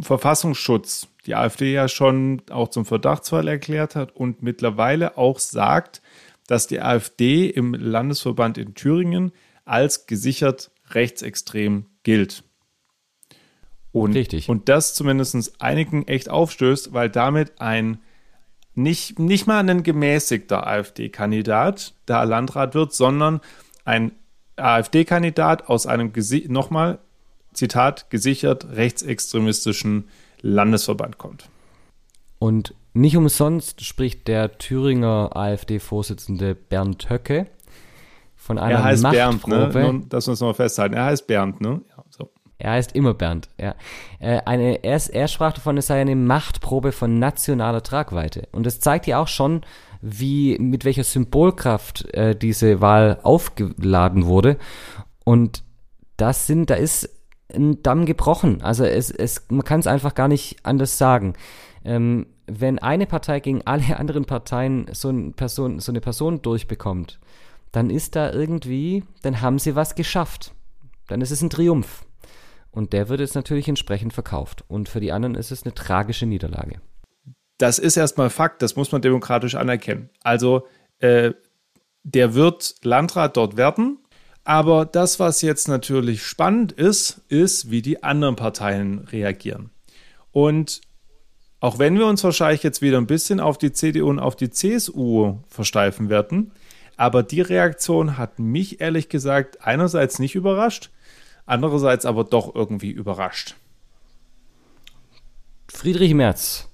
Verfassungsschutz 0.00 1.08
die 1.26 1.34
AfD 1.34 1.72
ja 1.72 1.88
schon 1.88 2.42
auch 2.50 2.68
zum 2.68 2.84
Verdachtsfall 2.84 3.48
erklärt 3.48 3.96
hat 3.96 4.14
und 4.14 4.42
mittlerweile 4.42 5.16
auch 5.16 5.38
sagt, 5.38 6.02
dass 6.46 6.66
die 6.66 6.80
AfD 6.80 7.48
im 7.48 7.74
Landesverband 7.74 8.58
in 8.58 8.74
Thüringen 8.74 9.32
als 9.64 10.06
gesichert 10.06 10.70
rechtsextrem 10.90 11.86
gilt. 12.02 12.44
Und, 14.00 14.14
Richtig. 14.14 14.48
und 14.48 14.68
das 14.68 14.94
zumindest 14.94 15.60
einigen 15.60 16.06
echt 16.06 16.28
aufstößt, 16.28 16.92
weil 16.92 17.10
damit 17.10 17.60
ein 17.60 17.98
nicht, 18.74 19.18
nicht 19.18 19.46
mal 19.46 19.68
ein 19.68 19.82
gemäßigter 19.82 20.66
AfD-Kandidat 20.66 21.94
da 22.06 22.22
Landrat 22.22 22.74
wird, 22.74 22.92
sondern 22.92 23.40
ein 23.84 24.12
AfD-Kandidat 24.56 25.68
aus 25.68 25.86
einem, 25.86 26.12
nochmal, 26.46 26.98
Zitat, 27.52 28.08
gesichert 28.10 28.68
rechtsextremistischen 28.70 30.04
Landesverband 30.42 31.18
kommt. 31.18 31.48
Und 32.38 32.74
nicht 32.94 33.16
umsonst 33.16 33.84
spricht 33.84 34.28
der 34.28 34.58
Thüringer 34.58 35.30
AfD-Vorsitzende 35.34 36.54
Bernd 36.54 37.10
Höcke 37.10 37.46
von 38.36 38.58
einer 38.58 38.78
Er 38.78 38.84
heißt 38.84 39.02
Machtprobe. 39.02 39.68
Bernd, 39.68 39.74
ne? 39.74 39.82
Nun, 39.82 40.08
dass 40.08 40.26
wir 40.26 40.32
es 40.32 40.40
mal 40.40 40.54
festhalten. 40.54 40.94
Er 40.94 41.04
heißt 41.04 41.26
Bernd, 41.26 41.60
ne? 41.60 41.80
Ja, 41.88 42.04
so. 42.10 42.30
Er 42.58 42.72
heißt 42.72 42.92
immer 42.92 43.14
Bernd, 43.14 43.48
ja. 43.58 43.74
Äh, 44.18 44.40
eine, 44.44 44.82
er, 44.82 45.00
er 45.12 45.28
sprach 45.28 45.52
davon, 45.52 45.78
es 45.78 45.86
sei 45.86 46.00
eine 46.00 46.16
Machtprobe 46.16 46.90
von 46.90 47.18
nationaler 47.18 47.82
Tragweite. 47.84 48.48
Und 48.50 48.66
das 48.66 48.80
zeigt 48.80 49.06
ja 49.06 49.20
auch 49.20 49.28
schon, 49.28 49.62
wie, 50.00 50.58
mit 50.58 50.84
welcher 50.84 51.04
Symbolkraft 51.04 52.12
äh, 52.14 52.34
diese 52.34 52.80
Wahl 52.80 53.20
aufgeladen 53.22 54.26
wurde. 54.26 54.58
Und 55.24 55.62
das 56.16 56.46
sind, 56.46 56.70
da 56.70 56.74
ist 56.74 57.08
ein 57.54 57.82
Damm 57.82 58.06
gebrochen. 58.06 58.60
Also 58.62 58.84
es, 58.84 59.10
es, 59.10 59.46
man 59.48 59.64
kann 59.64 59.80
es 59.80 59.86
einfach 59.86 60.14
gar 60.14 60.28
nicht 60.28 60.56
anders 60.64 60.98
sagen. 60.98 61.34
Ähm, 61.84 62.26
wenn 62.46 62.78
eine 62.78 63.06
Partei 63.06 63.40
gegen 63.40 63.62
alle 63.66 63.96
anderen 63.98 64.24
Parteien 64.24 64.86
so, 64.92 65.10
ein 65.10 65.34
Person, 65.34 65.78
so 65.78 65.92
eine 65.92 66.00
Person 66.00 66.42
durchbekommt, 66.42 67.20
dann 67.72 67.90
ist 67.90 68.16
da 68.16 68.32
irgendwie, 68.32 69.04
dann 69.22 69.40
haben 69.40 69.58
sie 69.58 69.76
was 69.76 69.94
geschafft. 69.94 70.54
Dann 71.06 71.20
ist 71.20 71.30
es 71.30 71.42
ein 71.42 71.50
Triumph. 71.50 72.04
Und 72.70 72.92
der 72.92 73.08
wird 73.08 73.20
jetzt 73.20 73.34
natürlich 73.34 73.68
entsprechend 73.68 74.12
verkauft. 74.12 74.64
Und 74.68 74.88
für 74.88 75.00
die 75.00 75.12
anderen 75.12 75.34
ist 75.34 75.50
es 75.50 75.64
eine 75.64 75.74
tragische 75.74 76.26
Niederlage. 76.26 76.80
Das 77.58 77.78
ist 77.78 77.96
erstmal 77.96 78.30
Fakt, 78.30 78.62
das 78.62 78.76
muss 78.76 78.92
man 78.92 79.02
demokratisch 79.02 79.56
anerkennen. 79.56 80.10
Also 80.22 80.66
äh, 81.00 81.32
der 82.04 82.34
wird 82.34 82.76
Landrat 82.82 83.36
dort 83.36 83.56
werden. 83.56 83.98
Aber 84.44 84.86
das, 84.86 85.20
was 85.20 85.42
jetzt 85.42 85.68
natürlich 85.68 86.22
spannend 86.22 86.72
ist, 86.72 87.20
ist, 87.28 87.70
wie 87.70 87.82
die 87.82 88.02
anderen 88.02 88.36
Parteien 88.36 89.00
reagieren. 89.00 89.70
Und 90.32 90.80
auch 91.60 91.78
wenn 91.78 91.98
wir 91.98 92.06
uns 92.06 92.22
wahrscheinlich 92.24 92.62
jetzt 92.62 92.80
wieder 92.80 92.98
ein 92.98 93.06
bisschen 93.06 93.40
auf 93.40 93.58
die 93.58 93.72
CDU 93.72 94.08
und 94.08 94.20
auf 94.20 94.36
die 94.36 94.50
CSU 94.50 95.38
versteifen 95.48 96.08
werden, 96.08 96.52
aber 96.96 97.22
die 97.22 97.40
Reaktion 97.40 98.16
hat 98.16 98.38
mich 98.38 98.80
ehrlich 98.80 99.08
gesagt 99.08 99.66
einerseits 99.66 100.18
nicht 100.18 100.34
überrascht, 100.34 100.90
andererseits 101.48 102.04
aber 102.06 102.24
doch 102.24 102.54
irgendwie 102.54 102.90
überrascht. 102.90 103.56
Friedrich 105.68 106.14
Merz, 106.14 106.68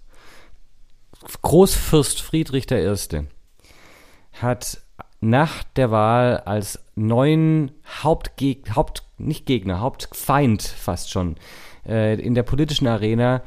Großfürst 1.42 2.20
Friedrich 2.20 2.70
I., 2.70 3.26
hat 4.32 4.80
nach 5.20 5.64
der 5.76 5.90
Wahl 5.90 6.38
als 6.38 6.80
neuen 6.94 7.72
Hauptgegner, 8.02 8.76
Haupt, 8.76 9.04
nicht 9.16 9.46
Gegner, 9.46 9.80
Hauptfeind 9.80 10.62
fast 10.62 11.10
schon 11.10 11.37
äh, 11.87 12.20
in 12.20 12.34
der 12.34 12.42
politischen 12.42 12.87
Arena 12.87 13.42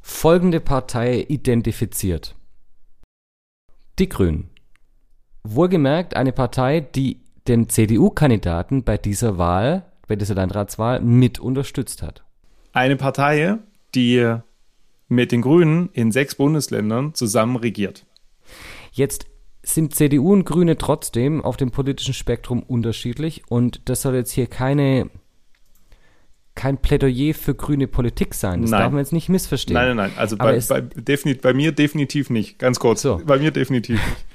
folgende 0.00 0.60
Partei 0.60 1.24
identifiziert. 1.28 2.34
Die 3.98 4.08
Grünen. 4.08 4.50
Wohlgemerkt 5.42 6.14
eine 6.14 6.32
Partei, 6.32 6.80
die 6.80 7.20
den 7.48 7.68
CDU-Kandidaten 7.68 8.84
bei 8.84 8.98
dieser 8.98 9.38
Wahl, 9.38 9.89
bei 10.10 10.16
dieser 10.16 10.34
Landratswahl 10.34 11.00
mit 11.00 11.38
unterstützt 11.38 12.02
hat. 12.02 12.24
Eine 12.72 12.96
Partei, 12.96 13.58
die 13.94 14.34
mit 15.06 15.30
den 15.30 15.40
Grünen 15.40 15.88
in 15.92 16.10
sechs 16.10 16.34
Bundesländern 16.34 17.14
zusammen 17.14 17.54
regiert. 17.54 18.06
Jetzt 18.90 19.26
sind 19.62 19.94
CDU 19.94 20.32
und 20.32 20.44
Grüne 20.44 20.76
trotzdem 20.76 21.44
auf 21.44 21.56
dem 21.56 21.70
politischen 21.70 22.12
Spektrum 22.12 22.60
unterschiedlich 22.64 23.44
und 23.48 23.82
das 23.84 24.02
soll 24.02 24.16
jetzt 24.16 24.32
hier 24.32 24.48
keine 24.48 25.10
kein 26.56 26.78
Plädoyer 26.78 27.32
für 27.32 27.54
grüne 27.54 27.86
Politik 27.86 28.34
sein. 28.34 28.62
Das 28.62 28.72
nein. 28.72 28.80
darf 28.80 28.90
man 28.90 28.98
jetzt 28.98 29.12
nicht 29.12 29.28
missverstehen. 29.28 29.74
Nein, 29.74 29.96
nein, 29.96 30.10
nein. 30.10 30.18
Also 30.18 30.36
bei, 30.36 30.58
bei, 30.68 30.80
definit, 30.80 31.40
bei 31.40 31.54
mir 31.54 31.70
definitiv 31.70 32.30
nicht. 32.30 32.58
Ganz 32.58 32.80
kurz. 32.80 33.02
So. 33.02 33.20
Bei 33.24 33.38
mir 33.38 33.52
definitiv 33.52 33.94
nicht. 34.04 34.26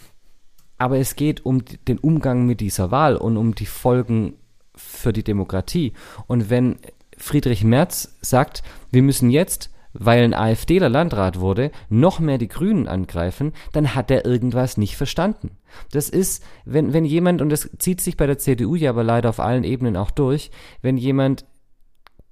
Aber 0.78 0.98
es 0.98 1.16
geht 1.16 1.44
um 1.44 1.64
den 1.88 1.98
Umgang 1.98 2.46
mit 2.46 2.60
dieser 2.60 2.92
Wahl 2.92 3.16
und 3.16 3.36
um 3.36 3.56
die 3.56 3.66
Folgen 3.66 4.34
für 4.76 5.12
die 5.12 5.24
Demokratie. 5.24 5.92
Und 6.26 6.50
wenn 6.50 6.76
Friedrich 7.16 7.64
Merz 7.64 8.16
sagt, 8.20 8.62
wir 8.90 9.02
müssen 9.02 9.30
jetzt 9.30 9.70
weil 9.98 10.22
ein 10.22 10.34
AfDler 10.34 10.88
Landrat 10.88 11.40
wurde, 11.40 11.70
noch 11.88 12.18
mehr 12.20 12.38
die 12.38 12.48
Grünen 12.48 12.88
angreifen, 12.88 13.52
dann 13.72 13.94
hat 13.94 14.10
er 14.10 14.24
irgendwas 14.24 14.76
nicht 14.76 14.96
verstanden. 14.96 15.56
Das 15.92 16.08
ist, 16.08 16.44
wenn, 16.64 16.92
wenn 16.92 17.04
jemand, 17.04 17.42
und 17.42 17.50
das 17.50 17.70
zieht 17.78 18.00
sich 18.00 18.16
bei 18.16 18.26
der 18.26 18.38
CDU 18.38 18.74
ja 18.74 18.90
aber 18.90 19.04
leider 19.04 19.28
auf 19.28 19.40
allen 19.40 19.64
Ebenen 19.64 19.96
auch 19.96 20.10
durch, 20.10 20.50
wenn 20.82 20.96
jemand 20.96 21.44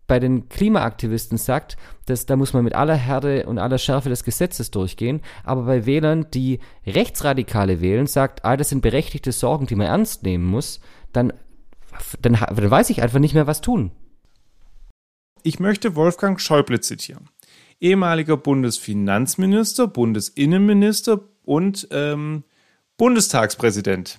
bei 0.07 0.20
den 0.20 0.50
Klimaaktivisten 0.50 1.38
sagt, 1.38 1.78
dass 2.04 2.26
da 2.26 2.37
muss 2.37 2.52
man 2.52 2.64
mit 2.64 2.74
aller 2.74 2.94
Härte 2.94 3.46
und 3.46 3.59
aller 3.59 3.78
Schärfe 3.78 4.11
des 4.11 4.22
Gesetzes 4.22 4.70
durchgehen, 4.70 5.22
aber 5.44 5.62
bei 5.62 5.87
Wählern, 5.87 6.26
die 6.35 6.59
Rechtsradikale 6.87 7.80
wählen, 7.80 8.07
sagt, 8.07 8.44
ah, 8.44 8.59
das 8.59 8.68
sind 8.68 8.83
berechtigte 8.83 9.33
Sorgen, 9.33 9.66
die 9.66 9.76
man 9.76 9.87
ernst 9.87 10.22
nehmen 10.22 10.44
muss, 10.44 10.80
dann, 11.14 11.33
dann, 12.20 12.35
dann 12.35 12.70
weiß 12.70 12.90
ich 12.90 13.02
einfach 13.02 13.18
nicht 13.18 13.35
mehr, 13.35 13.46
was 13.46 13.61
tun. 13.61 13.90
Ich 15.42 15.61
möchte 15.61 15.94
Wolfgang 15.94 16.40
Schäuble 16.40 16.80
zitieren 16.80 17.28
ehemaliger 17.80 18.37
Bundesfinanzminister, 18.37 19.87
Bundesinnenminister 19.87 21.20
und 21.44 21.87
ähm, 21.90 22.44
Bundestagspräsident. 22.96 24.18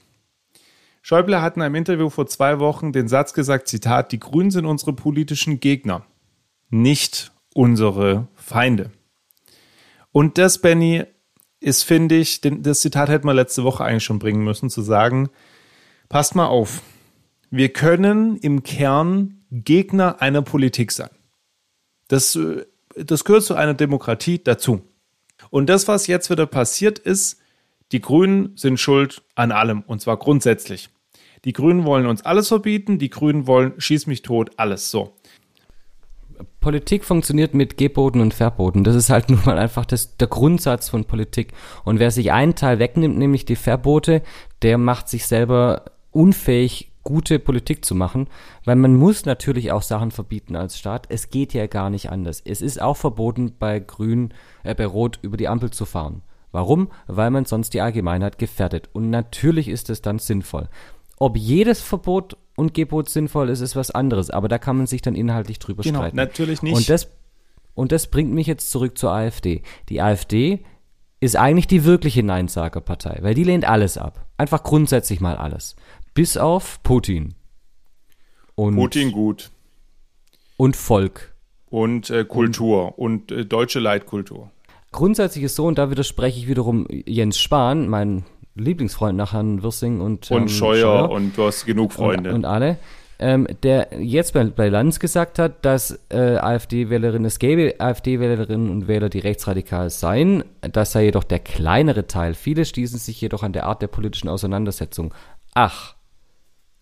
Schäuble 1.02 1.42
hat 1.42 1.56
in 1.56 1.62
einem 1.62 1.76
Interview 1.76 2.10
vor 2.10 2.28
zwei 2.28 2.60
Wochen 2.60 2.92
den 2.92 3.08
Satz 3.08 3.34
gesagt, 3.34 3.68
Zitat, 3.68 4.12
die 4.12 4.20
Grünen 4.20 4.52
sind 4.52 4.66
unsere 4.66 4.94
politischen 4.94 5.60
Gegner, 5.60 6.06
nicht 6.70 7.32
unsere 7.54 8.28
Feinde. 8.36 8.92
Und 10.12 10.38
das, 10.38 10.60
Benny, 10.60 11.04
ist, 11.60 11.84
finde 11.84 12.16
ich, 12.16 12.42
das 12.42 12.82
Zitat 12.82 13.10
hätte 13.10 13.26
man 13.26 13.36
letzte 13.36 13.64
Woche 13.64 13.84
eigentlich 13.84 14.04
schon 14.04 14.20
bringen 14.20 14.44
müssen, 14.44 14.70
zu 14.70 14.82
sagen, 14.82 15.30
passt 16.10 16.36
mal 16.36 16.46
auf, 16.46 16.82
wir 17.56 17.70
können 17.70 18.38
im 18.38 18.64
Kern 18.64 19.46
Gegner 19.52 20.22
einer 20.22 20.42
Politik 20.42 20.92
sein. 20.92 21.10
Das 22.08 22.36
äh, 22.36 22.66
das 22.96 23.24
gehört 23.24 23.44
zu 23.44 23.56
einer 23.56 23.74
Demokratie 23.74 24.42
dazu. 24.44 24.82
Und 25.50 25.68
das, 25.68 25.88
was 25.88 26.08
jetzt 26.08 26.30
wieder 26.30 26.46
passiert 26.46 27.00
ist, 27.00 27.40
die 27.92 28.02
Grünen 28.02 28.54
sind 28.56 28.80
schuld 28.80 29.22
an 29.36 29.52
allem, 29.52 29.82
und 29.82 30.02
zwar 30.02 30.18
grundsätzlich. 30.18 30.90
Die 31.44 31.54
Grünen 31.54 31.86
wollen 31.86 32.08
uns 32.08 32.26
alles 32.26 32.48
verbieten, 32.48 32.98
die 32.98 33.10
Grünen 33.10 33.46
wollen 33.46 33.74
schieß 33.78 34.08
mich 34.08 34.22
tot, 34.22 34.52
alles 34.58 34.90
so. 34.90 35.14
Politik 36.60 37.06
funktioniert 37.06 37.54
mit 37.54 37.78
Geboten 37.78 38.20
und 38.20 38.34
Verboten. 38.34 38.84
Das 38.84 38.96
ist 38.96 39.10
halt 39.10 39.30
nun 39.30 39.42
mal 39.46 39.60
einfach 39.60 39.86
das, 39.86 40.18
der 40.18 40.28
Grundsatz 40.28 40.90
von 40.90 41.06
Politik. 41.06 41.54
Und 41.84 42.00
wer 42.00 42.10
sich 42.10 42.32
einen 42.32 42.56
Teil 42.56 42.80
wegnimmt, 42.80 43.18
nämlich 43.18 43.46
die 43.46 43.56
Verbote, 43.56 44.24
der 44.64 44.78
macht 44.78 45.08
sich 45.08 45.28
selber 45.28 45.86
unfähig, 46.12 46.92
gute 47.06 47.40
Politik 47.40 47.86
zu 47.86 47.96
machen, 47.96 48.28
weil 48.66 48.76
man 48.76 48.98
muss 48.98 49.26
natürlich 49.26 49.72
auch 49.72 49.84
Sachen 49.84 50.12
verbieten 50.12 50.58
als 50.58 50.78
Staat. 50.78 51.06
Es 51.08 51.30
geht 51.30 51.54
ja 51.54 51.68
gar 51.68 51.90
nicht 51.90 52.10
anders. 52.10 52.42
Es 52.44 52.62
ist 52.62 52.82
auch 52.82 52.98
verboten, 52.98 53.54
bei 53.58 53.80
Grün, 53.80 54.34
äh, 54.64 54.76
bei 54.76 54.86
Rot 54.86 55.20
über 55.22 55.38
die 55.38 55.48
Ampel 55.48 55.72
zu 55.72 55.86
fahren. 55.86 56.24
Warum? 56.52 56.90
Weil 57.08 57.32
man 57.32 57.46
sonst 57.46 57.74
die 57.74 57.82
Allgemeinheit 57.82 58.38
gefährdet. 58.38 58.90
Und 58.92 59.10
natürlich 59.10 59.70
ist 59.70 59.90
es 59.90 60.02
dann 60.02 60.20
sinnvoll. 60.20 60.68
Ob 61.18 61.38
jedes 61.38 61.82
Verbot 61.82 62.38
und 62.56 62.74
Gebot 62.74 63.08
sinnvoll 63.08 63.50
ist, 63.50 63.62
ist 63.62 63.76
was 63.76 63.92
anderes. 63.92 64.30
Aber 64.30 64.48
da 64.48 64.58
kann 64.58 64.78
man 64.78 64.88
sich 64.88 65.02
dann 65.02 65.16
inhaltlich 65.16 65.60
drüber 65.60 65.84
genau, 65.84 66.00
streiten. 66.00 66.18
Natürlich 66.18 66.62
nicht. 66.62 66.76
Und 66.76 66.90
das, 66.90 67.10
und 67.74 67.92
das 67.92 68.08
bringt 68.08 68.34
mich 68.34 68.48
jetzt 68.48 68.72
zurück 68.72 68.98
zur 68.98 69.12
AfD. 69.12 69.62
Die 69.90 70.02
AfD 70.02 70.64
ist 71.20 71.36
eigentlich 71.36 71.68
die 71.68 71.86
wirkliche 71.86 72.24
Neinsagerpartei, 72.24 73.20
weil 73.22 73.34
die 73.34 73.44
lehnt 73.44 73.66
alles 73.66 73.98
ab. 73.98 74.26
Einfach 74.38 74.64
grundsätzlich 74.64 75.22
mal 75.22 75.36
alles. 75.36 75.76
Bis 76.16 76.38
auf 76.38 76.82
Putin. 76.82 77.36
Und, 78.56 78.76
Putin 78.76 79.12
gut. 79.12 79.52
Und 80.56 80.78
Volk. 80.78 81.36
Und 81.70 82.10
äh, 82.10 82.24
Kultur 82.24 82.98
und, 82.98 83.34
und 83.34 83.38
äh, 83.38 83.46
deutsche 83.46 83.80
Leitkultur. 83.80 84.50
Grundsätzlich 84.94 85.44
ist 85.44 85.58
so, 85.58 85.66
und 85.66 85.78
da 85.78 85.92
widerspreche 85.92 86.40
ich 86.40 86.48
wiederum 86.48 86.88
Jens 86.90 87.38
Spahn, 87.38 87.90
mein 87.90 88.24
Lieblingsfreund 88.56 89.18
nach 89.18 89.34
Herrn 89.34 89.62
Wirsing 89.62 90.00
und, 90.00 90.32
und 90.32 90.44
ähm, 90.44 90.48
Scheuer, 90.48 90.82
Scheuer, 90.82 91.10
und 91.10 91.38
du 91.38 91.44
hast 91.44 91.66
genug 91.66 91.92
Freunde. 91.92 92.30
Und, 92.30 92.36
und 92.38 92.46
alle. 92.46 92.78
Ähm, 93.20 93.46
der 93.64 93.90
jetzt 94.00 94.34
bei, 94.34 94.46
bei 94.46 94.70
Lanz 94.70 95.02
gesagt 95.02 95.38
hat, 95.38 95.66
dass 95.66 96.00
äh, 96.10 96.38
AfD-Wählerinnen, 96.38 97.26
es 97.26 97.40
gäbe 97.40 97.76
AfD-Wählerinnen 97.78 98.70
und 98.70 98.88
Wähler, 98.88 99.10
die 99.10 99.20
rechtsradikal 99.20 99.90
seien. 99.90 100.46
Das 100.62 100.94
sei 100.94 101.06
jedoch 101.06 101.26
der 101.26 101.40
kleinere 101.40 102.08
Teil. 102.08 102.34
Viele 102.34 102.64
schließen 102.64 103.00
sich 103.00 103.20
jedoch 103.20 103.44
an 103.44 103.52
der 103.52 103.66
Art 103.66 103.82
der 103.82 103.88
politischen 103.88 104.30
Auseinandersetzung. 104.30 105.14
Ach, 105.54 105.95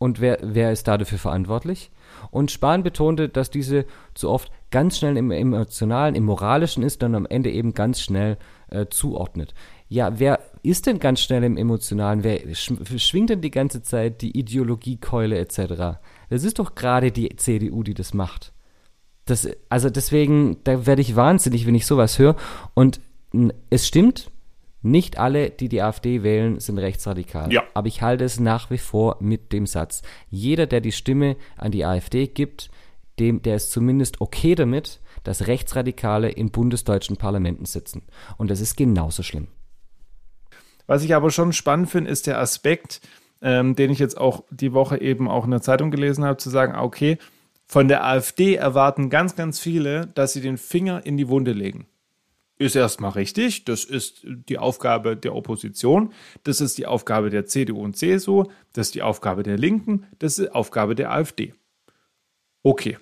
und 0.04 0.20
wer, 0.20 0.38
wer 0.42 0.74
ist 0.74 0.90
da 0.90 0.98
dafür 0.98 1.18
verantwortlich? 1.18 1.90
Und 2.30 2.52
Spahn 2.52 2.84
betonte, 2.84 3.30
dass 3.30 3.50
diese 3.50 3.86
zu 4.16 4.30
oft 4.30 4.52
ganz 4.70 4.98
schnell 4.98 5.16
im 5.16 5.32
Emotionalen, 5.32 6.14
im 6.14 6.26
Moralischen 6.26 6.84
ist, 6.84 7.02
dann 7.02 7.16
am 7.16 7.26
Ende 7.26 7.50
eben 7.50 7.74
ganz 7.74 8.02
schnell 8.02 8.38
äh, 8.68 8.88
zuordnet. 8.90 9.54
Ja, 9.88 10.20
wer 10.20 10.42
ist 10.62 10.88
denn 10.88 11.00
ganz 11.00 11.22
schnell 11.22 11.46
im 11.46 11.56
Emotionalen? 11.56 12.26
Wer 12.26 12.54
schwingt 12.54 13.30
denn 13.30 13.40
die 13.40 13.50
ganze 13.50 13.82
Zeit 13.82 14.22
die 14.22 14.38
Ideologiekeule 14.38 15.38
etc.? 15.38 16.02
Das 16.30 16.44
ist 16.44 16.60
doch 16.60 16.76
gerade 16.76 17.14
die 17.14 17.34
CDU, 17.38 17.82
die 17.82 17.94
das 17.94 18.14
macht. 18.14 18.52
Das, 19.24 19.48
also 19.70 19.90
deswegen, 19.90 20.58
da 20.66 20.86
werde 20.86 21.02
ich 21.02 21.16
wahnsinnig, 21.16 21.66
wenn 21.66 21.76
ich 21.76 21.86
sowas 21.86 22.20
höre. 22.20 22.36
Und 22.74 23.00
es 23.70 23.88
stimmt, 23.88 24.32
nicht 24.84 25.18
alle, 25.18 25.50
die 25.50 25.70
die 25.70 25.82
AfD 25.82 26.24
wählen, 26.24 26.60
sind 26.60 26.78
rechtsradikal. 26.78 27.52
Ja. 27.52 27.64
Aber 27.74 27.88
ich 27.88 28.02
halte 28.02 28.26
es 28.26 28.40
nach 28.40 28.70
wie 28.70 28.78
vor 28.78 29.18
mit 29.22 29.54
dem 29.54 29.66
Satz. 29.66 30.04
Jeder, 30.30 30.68
der 30.68 30.82
die 30.82 30.92
Stimme 30.92 31.38
an 31.56 31.72
die 31.72 31.86
AfD 31.86 32.28
gibt, 32.28 32.70
dem, 33.18 33.42
der 33.42 33.56
ist 33.56 33.72
zumindest 33.72 34.20
okay 34.22 34.56
damit, 34.56 35.00
dass 35.24 35.48
Rechtsradikale 35.48 36.30
in 36.30 36.52
bundesdeutschen 36.52 37.16
Parlamenten 37.16 37.66
sitzen. 37.66 38.04
Und 38.38 38.52
das 38.52 38.60
ist 38.60 38.76
genauso 38.76 39.24
schlimm. 39.24 39.48
Was 40.86 41.04
ich 41.04 41.16
aber 41.16 41.32
schon 41.32 41.54
spannend 41.54 41.90
finde, 41.90 42.12
ist 42.12 42.28
der 42.28 42.40
Aspekt, 42.40 43.00
ähm, 43.42 43.76
den 43.76 43.90
ich 43.90 44.00
jetzt 44.00 44.18
auch 44.18 44.44
die 44.50 44.74
Woche 44.74 45.00
eben 45.00 45.30
auch 45.30 45.46
in 45.46 45.52
der 45.52 45.62
Zeitung 45.62 45.92
gelesen 45.92 46.26
habe, 46.26 46.38
zu 46.38 46.50
sagen, 46.50 46.76
okay, 46.76 47.18
von 47.68 47.88
der 47.88 48.04
AfD 48.04 48.56
erwarten 48.56 49.10
ganz, 49.10 49.38
ganz 49.38 49.62
viele, 49.62 50.08
dass 50.08 50.34
sie 50.34 50.42
den 50.42 50.58
Finger 50.58 51.06
in 51.06 51.16
die 51.16 51.30
Wunde 51.30 51.54
legen 51.54 51.88
ist 52.58 52.76
erstmal 52.76 53.12
richtig. 53.12 53.66
Das 53.66 53.84
ist 53.84 54.22
die 54.24 54.58
Aufgabe 54.58 55.18
der 55.18 55.36
Opposition. 55.36 56.14
Das 56.44 56.62
ist 56.62 56.78
die 56.78 56.86
Aufgabe 56.86 57.30
der 57.30 57.46
CDU 57.46 57.82
und 57.82 57.98
CSU. 57.98 58.46
Das 58.74 58.88
ist 58.88 58.96
die 58.96 59.02
Aufgabe 59.02 59.44
der 59.44 59.58
Linken. 59.58 60.06
Das 60.20 60.38
ist 60.38 60.48
die 60.48 60.52
Aufgabe 60.52 60.96
der 60.96 61.12
AfD. 61.12 61.54
Okay, 62.62 62.98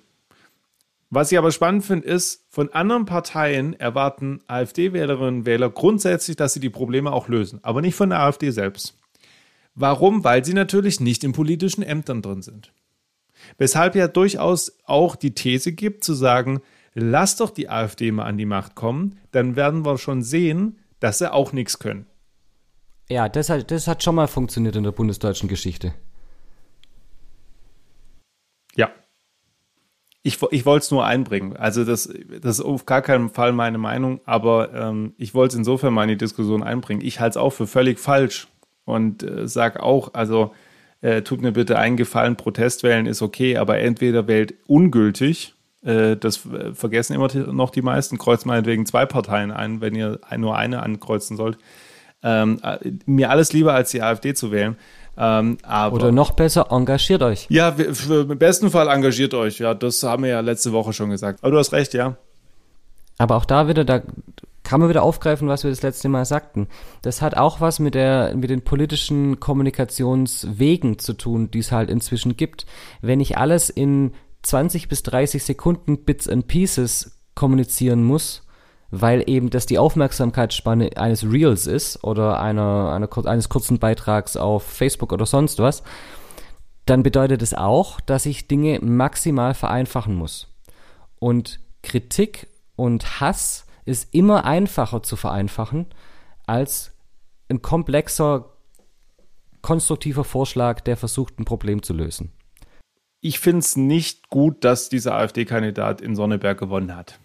Was 1.14 1.30
ich 1.30 1.36
aber 1.36 1.52
spannend 1.52 1.84
finde, 1.84 2.08
ist, 2.08 2.46
von 2.48 2.72
anderen 2.72 3.04
Parteien 3.04 3.78
erwarten 3.78 4.40
AfD-Wählerinnen 4.46 5.40
und 5.40 5.46
Wähler 5.46 5.68
grundsätzlich, 5.68 6.36
dass 6.36 6.54
sie 6.54 6.60
die 6.60 6.70
Probleme 6.70 7.12
auch 7.12 7.28
lösen, 7.28 7.60
aber 7.62 7.82
nicht 7.82 7.94
von 7.94 8.08
der 8.08 8.20
AfD 8.20 8.50
selbst. 8.50 8.98
Warum? 9.74 10.24
Weil 10.24 10.42
sie 10.44 10.54
natürlich 10.54 11.00
nicht 11.00 11.22
in 11.22 11.32
politischen 11.32 11.82
Ämtern 11.82 12.22
drin 12.22 12.40
sind. 12.40 12.72
Weshalb 13.58 13.94
ja 13.94 14.08
durchaus 14.08 14.78
auch 14.84 15.14
die 15.14 15.34
These 15.34 15.72
gibt, 15.72 16.02
zu 16.02 16.14
sagen, 16.14 16.62
lass 16.94 17.36
doch 17.36 17.50
die 17.50 17.68
AfD 17.68 18.12
mal 18.12 18.24
an 18.24 18.38
die 18.38 18.46
Macht 18.46 18.74
kommen, 18.74 19.18
dann 19.30 19.56
werden 19.56 19.84
wir 19.84 19.98
schon 19.98 20.22
sehen, 20.22 20.78
dass 21.00 21.18
sie 21.18 21.32
auch 21.32 21.52
nichts 21.52 21.78
können. 21.78 22.06
Ja, 23.08 23.28
das 23.28 23.50
hat, 23.50 23.70
das 23.70 23.88
hat 23.88 24.02
schon 24.02 24.14
mal 24.14 24.28
funktioniert 24.28 24.76
in 24.76 24.84
der 24.84 24.92
bundesdeutschen 24.92 25.48
Geschichte. 25.48 25.92
Ja. 28.74 28.90
Ich, 30.22 30.40
ich 30.50 30.64
wollte 30.64 30.84
es 30.84 30.90
nur 30.90 31.04
einbringen. 31.04 31.56
Also 31.56 31.84
das, 31.84 32.08
das 32.40 32.58
ist 32.58 32.64
auf 32.64 32.86
gar 32.86 33.02
keinen 33.02 33.30
Fall 33.30 33.52
meine 33.52 33.78
Meinung, 33.78 34.20
aber 34.24 34.72
ähm, 34.72 35.14
ich 35.18 35.34
wollte 35.34 35.54
es 35.54 35.58
insofern 35.58 35.92
mal 35.92 36.04
in 36.04 36.10
die 36.10 36.16
Diskussion 36.16 36.62
einbringen. 36.62 37.04
Ich 37.04 37.20
halte 37.20 37.30
es 37.30 37.36
auch 37.36 37.50
für 37.50 37.66
völlig 37.66 37.98
falsch 37.98 38.48
und 38.84 39.22
äh, 39.24 39.48
sage 39.48 39.82
auch, 39.82 40.14
also 40.14 40.54
äh, 41.00 41.22
tut 41.22 41.42
mir 41.42 41.52
bitte 41.52 41.78
einen 41.78 41.96
Gefallen, 41.96 42.36
Protest 42.36 42.84
wählen 42.84 43.06
ist 43.06 43.22
okay, 43.22 43.56
aber 43.56 43.78
entweder 43.78 44.28
wählt 44.28 44.54
ungültig, 44.66 45.51
das 45.82 46.46
äh, 46.46 46.74
vergessen 46.74 47.14
immer 47.14 47.28
noch 47.52 47.70
die 47.70 47.82
meisten, 47.82 48.18
kreuzt 48.18 48.46
meinetwegen 48.46 48.86
zwei 48.86 49.06
Parteien 49.06 49.50
ein, 49.50 49.80
wenn 49.80 49.94
ihr 49.94 50.20
nur 50.36 50.56
eine 50.56 50.82
ankreuzen 50.82 51.36
sollt. 51.36 51.58
Ähm, 52.22 52.60
äh, 52.62 52.78
mir 53.04 53.30
alles 53.30 53.52
lieber 53.52 53.74
als 53.74 53.90
die 53.90 54.02
AfD 54.02 54.34
zu 54.34 54.52
wählen. 54.52 54.76
Ähm, 55.16 55.58
Oder 55.90 56.12
noch 56.12 56.30
besser, 56.30 56.68
engagiert 56.70 57.22
euch. 57.22 57.46
Ja, 57.50 57.72
für, 57.72 58.22
im 58.30 58.38
besten 58.38 58.70
Fall 58.70 58.88
engagiert 58.88 59.34
euch. 59.34 59.58
Ja, 59.58 59.74
das 59.74 60.02
haben 60.02 60.22
wir 60.22 60.30
ja 60.30 60.40
letzte 60.40 60.72
Woche 60.72 60.92
schon 60.92 61.10
gesagt. 61.10 61.40
Aber 61.42 61.50
du 61.50 61.58
hast 61.58 61.72
recht, 61.72 61.92
ja. 61.94 62.16
Aber 63.18 63.36
auch 63.36 63.44
da 63.44 63.68
wieder, 63.68 63.84
da 63.84 64.02
kann 64.62 64.80
man 64.80 64.88
wieder 64.88 65.02
aufgreifen, 65.02 65.48
was 65.48 65.64
wir 65.64 65.70
das 65.70 65.82
letzte 65.82 66.08
Mal 66.08 66.24
sagten. 66.24 66.68
Das 67.02 67.20
hat 67.20 67.36
auch 67.36 67.60
was 67.60 67.78
mit 67.78 67.94
der, 67.94 68.34
mit 68.36 68.48
den 68.48 68.62
politischen 68.62 69.38
Kommunikationswegen 69.38 70.98
zu 70.98 71.12
tun, 71.12 71.50
die 71.50 71.58
es 71.58 71.72
halt 71.72 71.90
inzwischen 71.90 72.36
gibt. 72.36 72.64
Wenn 73.00 73.20
ich 73.20 73.36
alles 73.36 73.68
in 73.68 74.12
20 74.42 74.88
bis 74.88 75.02
30 75.02 75.42
Sekunden 75.44 76.04
Bits 76.04 76.28
and 76.28 76.48
Pieces 76.48 77.20
kommunizieren 77.34 78.04
muss, 78.04 78.42
weil 78.90 79.28
eben 79.28 79.50
das 79.50 79.66
die 79.66 79.78
Aufmerksamkeitsspanne 79.78 80.96
eines 80.96 81.24
Reels 81.24 81.66
ist 81.66 82.04
oder 82.04 82.40
einer, 82.40 82.92
einer, 82.92 83.26
eines 83.26 83.48
kurzen 83.48 83.78
Beitrags 83.78 84.36
auf 84.36 84.64
Facebook 84.64 85.12
oder 85.12 85.26
sonst 85.26 85.58
was, 85.58 85.82
dann 86.86 87.02
bedeutet 87.02 87.42
es 87.42 87.54
auch, 87.54 88.00
dass 88.00 88.26
ich 88.26 88.48
Dinge 88.48 88.80
maximal 88.80 89.54
vereinfachen 89.54 90.14
muss. 90.14 90.48
Und 91.18 91.60
Kritik 91.82 92.48
und 92.76 93.20
Hass 93.20 93.66
ist 93.84 94.12
immer 94.14 94.44
einfacher 94.44 95.02
zu 95.02 95.16
vereinfachen 95.16 95.86
als 96.46 96.92
ein 97.48 97.62
komplexer, 97.62 98.50
konstruktiver 99.62 100.24
Vorschlag, 100.24 100.80
der 100.80 100.96
versucht, 100.96 101.38
ein 101.38 101.44
Problem 101.44 101.82
zu 101.82 101.92
lösen. 101.92 102.32
Ich 103.24 103.38
finde 103.38 103.60
es 103.60 103.76
nicht 103.76 104.30
gut, 104.30 104.64
dass 104.64 104.88
dieser 104.88 105.14
AfD-Kandidat 105.14 106.00
in 106.00 106.16
Sonneberg 106.16 106.58
gewonnen 106.58 106.96
hat. 106.96 107.20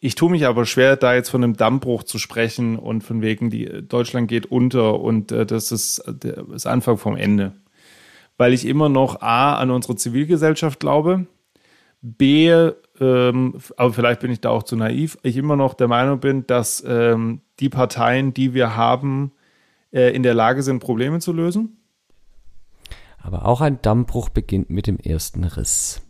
Ich 0.00 0.14
tue 0.14 0.30
mich 0.30 0.46
aber 0.46 0.64
schwer, 0.64 0.96
da 0.96 1.14
jetzt 1.14 1.28
von 1.28 1.44
einem 1.44 1.54
Dammbruch 1.54 2.02
zu 2.02 2.18
sprechen 2.18 2.78
und 2.78 3.02
von 3.02 3.20
wegen, 3.20 3.50
die 3.50 3.66
Deutschland 3.86 4.28
geht 4.28 4.46
unter 4.46 5.00
und 5.00 5.30
äh, 5.30 5.44
das 5.44 5.70
ist 5.70 6.02
das 6.06 6.64
Anfang 6.64 6.96
vom 6.96 7.14
Ende. 7.14 7.52
Weil 8.38 8.54
ich 8.54 8.64
immer 8.64 8.88
noch 8.88 9.20
A 9.20 9.56
an 9.56 9.70
unsere 9.70 9.96
Zivilgesellschaft 9.96 10.80
glaube, 10.80 11.26
B, 12.00 12.48
ähm, 12.98 13.54
aber 13.76 13.92
vielleicht 13.92 14.20
bin 14.20 14.30
ich 14.30 14.40
da 14.40 14.48
auch 14.48 14.62
zu 14.62 14.76
naiv, 14.76 15.18
ich 15.22 15.36
immer 15.36 15.56
noch 15.56 15.74
der 15.74 15.88
Meinung 15.88 16.20
bin, 16.20 16.46
dass 16.46 16.82
ähm, 16.86 17.42
die 17.60 17.68
Parteien, 17.68 18.32
die 18.32 18.54
wir 18.54 18.76
haben, 18.76 19.32
äh, 19.92 20.14
in 20.14 20.22
der 20.22 20.34
Lage 20.34 20.62
sind, 20.62 20.78
Probleme 20.78 21.18
zu 21.18 21.34
lösen. 21.34 21.77
Aber 23.28 23.44
auch 23.44 23.60
ein 23.60 23.78
Dammbruch 23.82 24.30
beginnt 24.30 24.70
mit 24.70 24.86
dem 24.86 24.96
ersten 24.96 25.44
Riss. 25.44 26.00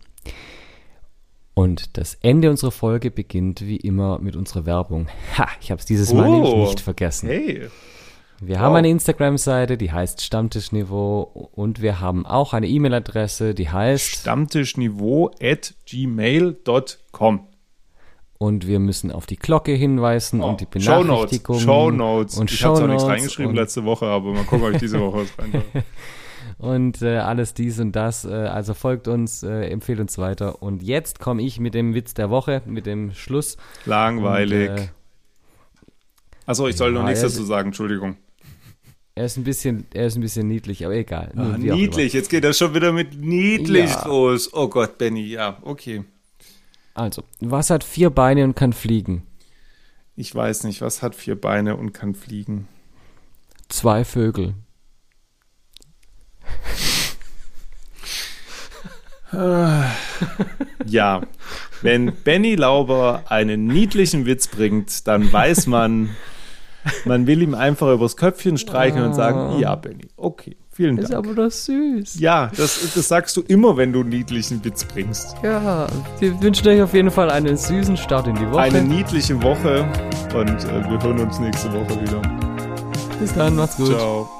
Und 1.53 1.99
das 1.99 2.15
Ende 2.23 2.49
unserer 2.49 2.71
Folge 2.71 3.11
beginnt 3.11 3.61
wie 3.61 3.79
immer 3.79 4.21
mit 4.21 4.37
unserer 4.37 4.67
Werbung. 4.67 5.09
Ha, 5.37 5.49
ich 5.61 5.73
habe 5.73 5.81
es 5.81 5.85
dieses 5.85 6.13
Mal 6.13 6.29
oh, 6.29 6.33
nämlich 6.33 6.55
nicht 6.55 6.81
vergessen. 6.81 7.29
Hey. 7.29 7.71
Wir 8.41 8.55
wow. 8.55 8.63
haben 8.63 8.77
eine 8.77 8.89
Instagram-Seite, 8.91 9.77
die 9.77 9.91
heißt 9.91 10.23
Stammtischniveau 10.23 11.51
und 11.57 11.83
wir 11.83 11.99
haben 11.99 12.25
auch 12.25 12.53
eine 12.53 12.69
E-Mail-Adresse, 12.69 13.53
die 13.53 13.69
heißt 13.69 14.21
stammtischniveau 14.21 15.33
at 15.43 15.75
gmail.com. 15.87 17.49
Und 18.39 18.69
wir 18.69 18.79
müssen 18.79 19.11
auf 19.11 19.27
die 19.27 19.39
Glocke 19.39 19.73
hinweisen 19.73 20.41
oh, 20.41 20.51
und 20.51 20.61
die 20.61 20.67
Benachrichtigung. 20.67 21.59
Show 21.59 21.91
Notes. 21.91 22.39
Und 22.39 22.53
ich 22.53 22.63
habe 22.63 22.79
zwar 22.79 22.87
nichts 22.87 23.03
reingeschrieben 23.03 23.57
letzte 23.57 23.85
Woche, 23.85 24.07
aber 24.07 24.33
mal 24.33 24.45
gucken, 24.45 24.69
ob 24.69 24.75
ich 24.75 24.79
diese 24.79 25.01
Woche 25.01 25.23
was 25.23 25.37
rein 25.37 25.65
und 26.57 27.03
äh, 27.03 27.19
alles 27.19 27.55
dies 27.55 27.79
und 27.79 27.93
das. 27.93 28.25
Äh, 28.25 28.33
also 28.33 28.75
folgt 28.75 29.09
uns, 29.09 29.43
äh, 29.43 29.69
empfehlt 29.69 30.01
uns 30.01 30.19
weiter. 30.19 30.63
Und 30.63 30.83
jetzt 30.83 31.21
komme 31.21 31.43
ich 31.43 31.61
mit 31.61 31.75
dem 31.75 31.95
Witz 31.95 32.15
der 32.15 32.31
Woche, 32.31 32.63
mit 32.67 32.87
dem 32.87 33.13
Schluss. 33.13 33.57
Langweilig. 33.85 34.71
Und, 34.71 34.79
äh, 34.79 34.89
Achso, 36.47 36.67
ich 36.67 36.77
soll 36.77 36.93
ja, 36.93 36.99
noch 36.99 37.07
nichts 37.07 37.21
dazu 37.21 37.45
sagen, 37.45 37.69
Entschuldigung. 37.69 38.17
Er 39.15 39.25
ist 39.25 39.37
ein 39.37 39.45
bisschen, 39.45 39.87
er 39.93 40.07
ist 40.07 40.15
ein 40.17 40.21
bisschen 40.21 40.47
niedlich, 40.47 40.85
aber 40.85 40.95
egal. 40.95 41.33
Ach, 41.37 41.59
niedlich, 41.59 42.13
jetzt 42.13 42.31
geht 42.31 42.45
er 42.45 42.53
schon 42.53 42.75
wieder 42.75 42.93
mit 42.93 43.21
niedlich 43.21 43.91
ja. 43.91 44.07
los. 44.07 44.55
Oh 44.55 44.69
Gott, 44.69 44.97
Benny, 44.97 45.27
ja, 45.27 45.59
okay. 45.63 46.05
Also, 46.95 47.23
was 47.41 47.71
hat 47.71 47.85
vier 47.85 48.11
Beine 48.11 48.45
und 48.45 48.55
kann 48.55 48.73
fliegen? 48.73 49.25
Ich 50.15 50.35
weiß 50.35 50.65
nicht, 50.65 50.81
was 50.81 51.03
hat 51.03 51.15
vier 51.15 51.41
Beine 51.41 51.77
und 51.77 51.93
kann 51.93 52.15
fliegen? 52.15 52.67
Zwei 53.69 54.05
Vögel. 54.05 54.55
Ja, 59.33 61.21
wenn 61.83 62.13
Benny 62.25 62.55
Lauber 62.55 63.25
einen 63.29 63.67
niedlichen 63.67 64.27
Witz 64.27 64.49
bringt, 64.49 65.07
dann 65.07 65.31
weiß 65.33 65.67
man, 65.67 66.11
man 67.05 67.27
will 67.27 67.43
ihm 67.43 67.55
einfach 67.55 67.93
übers 67.93 68.17
Köpfchen 68.17 68.57
streichen 68.57 69.03
und 69.03 69.15
sagen, 69.15 69.39
ah. 69.39 69.59
ja, 69.59 69.75
Benny, 69.75 70.09
okay, 70.17 70.57
vielen 70.73 70.97
Dank. 70.97 71.09
Ist 71.09 71.15
aber 71.15 71.35
doch 71.35 71.51
süß. 71.51 72.19
Ja, 72.21 72.51
das, 72.57 72.95
das 72.95 73.09
sagst 73.09 73.37
du 73.37 73.43
immer, 73.43 73.77
wenn 73.77 73.93
du 73.93 74.01
einen 74.01 74.09
niedlichen 74.09 74.65
Witz 74.65 74.85
bringst. 74.85 75.37
Ja, 75.43 75.87
wir 76.21 76.41
wünschen 76.41 76.67
euch 76.69 76.81
auf 76.81 76.95
jeden 76.95 77.11
Fall 77.11 77.31
einen 77.31 77.57
süßen 77.57 77.97
Start 77.97 78.29
in 78.29 78.35
die 78.35 78.49
Woche. 78.51 78.61
Eine 78.61 78.83
niedliche 78.83 79.41
Woche 79.43 79.87
und 80.35 80.65
äh, 80.65 80.91
wir 80.91 81.03
hören 81.03 81.21
uns 81.21 81.39
nächste 81.39 81.73
Woche 81.73 82.01
wieder. 82.01 82.23
Bis 83.21 83.35
dann, 83.35 83.57
macht's 83.57 83.77
gut. 83.77 83.89
Ciao. 83.89 84.38